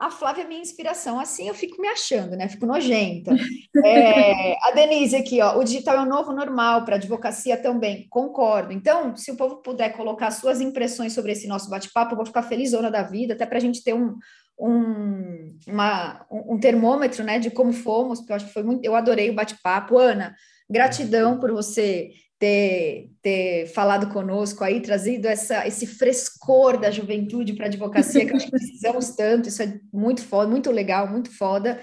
[0.00, 1.20] a Flávia é minha inspiração.
[1.20, 2.48] Assim eu fico me achando, né?
[2.48, 3.36] Fico nojenta.
[3.84, 8.08] É, a Denise aqui, ó, o digital é o novo normal para advocacia também.
[8.08, 8.72] Concordo.
[8.72, 12.42] Então, se o povo puder colocar suas impressões sobre esse nosso bate-papo, eu vou ficar
[12.42, 14.16] felizona da vida, até para a gente ter um,
[14.58, 18.84] um, uma, um termômetro, né, de como fomos, porque eu acho que foi muito.
[18.84, 19.98] Eu adorei o bate-papo.
[19.98, 20.34] Ana,
[20.68, 22.10] gratidão por você
[22.40, 28.36] ter, ter falado conosco aí, trazido essa, esse frescor da juventude para a advocacia, que
[28.36, 31.78] que precisamos tanto, isso é muito foda, muito legal, muito foda.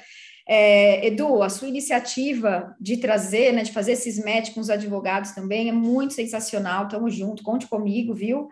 [0.49, 5.31] É, Edu, a sua iniciativa de trazer, né, de fazer esses match com os advogados
[5.31, 8.47] também é muito sensacional, tamo junto, conte comigo, viu?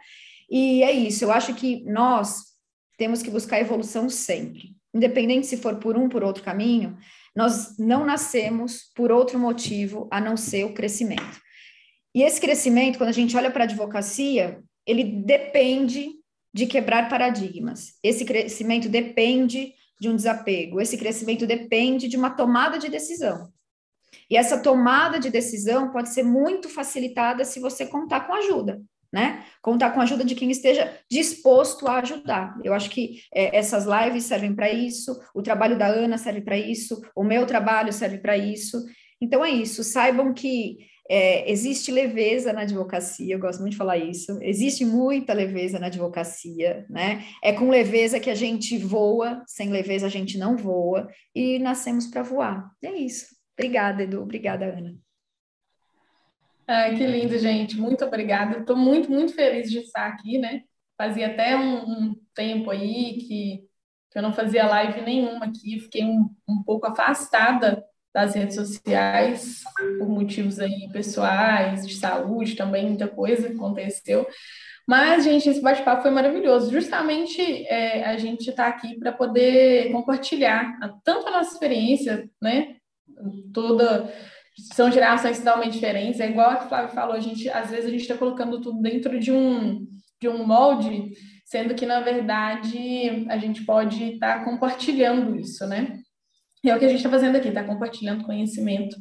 [0.47, 2.43] E é isso, eu acho que nós
[2.99, 6.95] temos que buscar evolução sempre, independente se for por um, por outro caminho,
[7.35, 11.44] nós não nascemos por outro motivo a não ser o crescimento.
[12.15, 16.11] E esse crescimento, quando a gente olha para a advocacia, ele depende
[16.53, 17.95] de quebrar paradigmas.
[18.01, 20.79] Esse crescimento depende de um desapego.
[20.79, 23.51] Esse crescimento depende de uma tomada de decisão.
[24.29, 29.43] E essa tomada de decisão pode ser muito facilitada se você contar com ajuda, né?
[29.61, 32.57] Contar com a ajuda de quem esteja disposto a ajudar.
[32.63, 36.57] Eu acho que é, essas lives servem para isso, o trabalho da Ana serve para
[36.57, 38.85] isso, o meu trabalho serve para isso.
[39.19, 39.83] Então é isso.
[39.83, 40.77] Saibam que
[41.09, 44.39] é, existe leveza na advocacia, eu gosto muito de falar isso.
[44.41, 47.23] Existe muita leveza na advocacia, né?
[47.43, 52.07] É com leveza que a gente voa, sem leveza a gente não voa, e nascemos
[52.07, 52.71] para voar.
[52.83, 53.35] É isso.
[53.57, 54.21] Obrigada, Edu.
[54.21, 54.95] Obrigada, Ana.
[56.67, 57.77] Ai, que lindo, gente.
[57.77, 58.59] Muito obrigada.
[58.59, 60.63] Estou muito, muito feliz de estar aqui, né?
[60.97, 63.63] Fazia até um, um tempo aí que,
[64.09, 67.85] que eu não fazia live nenhuma aqui, fiquei um, um pouco afastada
[68.15, 69.61] das redes sociais,
[69.99, 74.25] por motivos aí pessoais, de saúde também, muita coisa aconteceu.
[74.87, 76.71] Mas, gente, esse bate-papo foi maravilhoso.
[76.71, 82.77] Justamente é, a gente está aqui para poder compartilhar tanto a nossa experiência, né?
[83.53, 84.09] Toda.
[84.73, 86.21] São gerações totalmente diferentes.
[86.21, 88.61] É igual a que o Flávio falou, a gente, às vezes a gente está colocando
[88.61, 89.85] tudo dentro de um,
[90.21, 91.11] de um molde,
[91.43, 95.99] sendo que, na verdade, a gente pode estar tá compartilhando isso, né?
[96.69, 98.95] É o que a gente está fazendo aqui, está compartilhando conhecimento.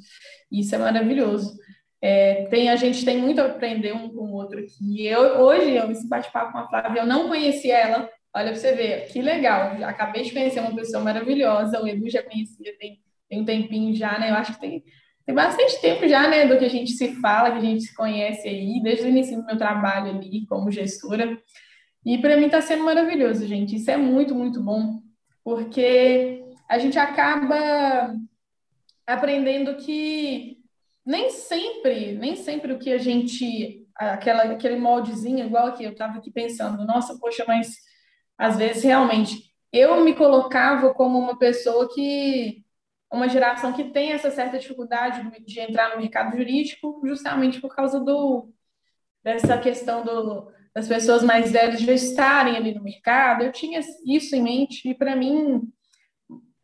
[0.51, 1.57] Isso é maravilhoso.
[2.03, 5.07] É, tem, a gente tem muito a aprender um com o outro aqui.
[5.07, 8.11] Eu, hoje, eu esse bate-papo com a Flávia, eu não conhecia ela.
[8.37, 9.83] Olha para você ver, que legal.
[9.85, 11.83] Acabei de conhecer uma pessoa maravilhosa.
[11.83, 14.31] O Edu já conhecia, tem, tem um tempinho já, né?
[14.31, 14.85] Eu acho que tem,
[15.25, 16.47] tem bastante tempo já, né?
[16.47, 19.39] Do que a gente se fala, que a gente se conhece aí, desde o início
[19.39, 21.39] do meu trabalho ali como gestora.
[22.05, 23.77] E para mim está sendo maravilhoso, gente.
[23.77, 25.01] Isso é muito, muito bom,
[25.43, 28.15] porque a gente acaba
[29.07, 30.59] aprendendo que
[31.05, 36.19] nem sempre, nem sempre o que a gente, aquela, aquele moldezinho, igual aqui, eu estava
[36.19, 37.77] aqui pensando, nossa, poxa, mas
[38.39, 42.65] às vezes realmente eu me colocava como uma pessoa que,
[43.13, 48.01] uma geração que tem essa certa dificuldade de entrar no mercado jurídico, justamente por causa
[48.01, 48.49] do,
[49.23, 53.43] dessa questão do, das pessoas mais velhas já estarem ali no mercado.
[53.43, 55.71] Eu tinha isso em mente e para mim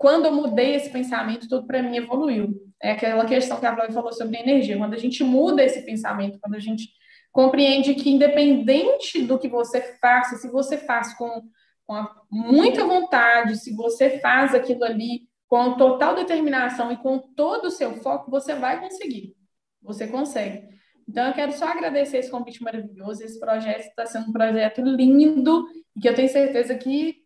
[0.01, 2.55] quando eu mudei esse pensamento, tudo para mim evoluiu.
[2.83, 4.79] É aquela questão que a Flávia falou sobre energia.
[4.79, 6.89] Quando a gente muda esse pensamento, quando a gente
[7.31, 11.43] compreende que, independente do que você faça, se você faz com,
[11.87, 17.71] com muita vontade, se você faz aquilo ali com total determinação e com todo o
[17.71, 19.37] seu foco, você vai conseguir.
[19.83, 20.67] Você consegue.
[21.07, 23.23] Então, eu quero só agradecer esse convite maravilhoso.
[23.23, 27.20] Esse projeto está sendo um projeto lindo e que eu tenho certeza que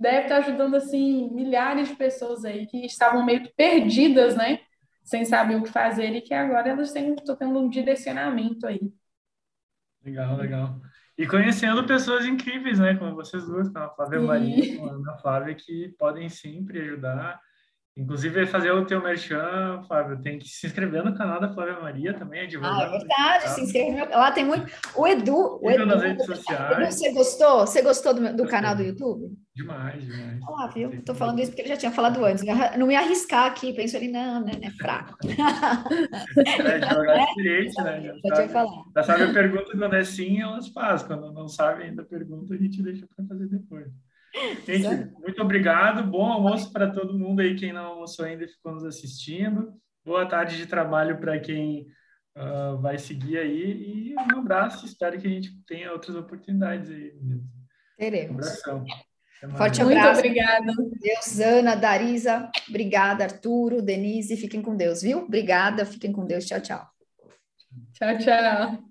[0.00, 4.60] deve estar ajudando assim milhares de pessoas aí que estavam meio perdidas, né?
[5.04, 8.80] Sem saber o que fazer e que agora elas estão tendo um direcionamento aí.
[10.02, 10.80] Legal, legal.
[11.18, 12.94] E conhecendo pessoas incríveis, né?
[12.94, 14.22] Como vocês duas, como a Flávia e...
[14.22, 17.38] Maria, como a Ana Flávia, que podem sempre ajudar
[18.00, 22.14] Inclusive, fazer o teu merchan, Fábio, tem que se inscrever no canal da Flávia Maria
[22.14, 24.06] também, Ah, é verdade, se inscreve.
[24.06, 24.66] Lá tem muito.
[24.96, 25.60] O Edu.
[25.62, 26.94] O Edu nas redes sociais.
[26.94, 27.60] Você gostou?
[27.60, 29.36] Você gostou do, do canal do YouTube?
[29.54, 30.40] Demais, demais.
[30.40, 30.90] Lá, viu?
[30.94, 32.42] Estou falando isso porque ele já tinha falado antes.
[32.78, 34.52] Não me arriscar aqui, penso ele, não, né?
[34.64, 35.18] É fraco.
[35.26, 38.00] É, jogar experiente, né?
[38.00, 38.84] Já, já sabe, tinha falado.
[38.96, 41.06] Já sabe a pergunta quando é sim, elas fazem.
[41.06, 43.88] Quando não sabe ainda a pergunta, a gente deixa para fazer depois.
[44.66, 46.08] Gente, muito obrigado.
[46.08, 49.72] Bom almoço para todo mundo aí, quem não almoçou ainda e ficou nos assistindo.
[50.04, 51.86] Boa tarde de trabalho para quem
[52.36, 54.12] uh, vai seguir aí.
[54.12, 54.86] E um abraço.
[54.86, 57.12] Espero que a gente tenha outras oportunidades aí.
[57.98, 58.30] Teremos.
[58.30, 58.84] Um abração.
[59.56, 60.20] Forte Muito abraço.
[60.20, 60.72] obrigada.
[61.00, 62.50] Deus, Ana, Darisa.
[62.68, 64.36] Obrigada, Arturo, Denise.
[64.36, 65.20] Fiquem com Deus, viu?
[65.20, 65.86] Obrigada.
[65.86, 66.44] Fiquem com Deus.
[66.44, 66.86] Tchau, tchau.
[67.94, 68.89] Tchau, tchau.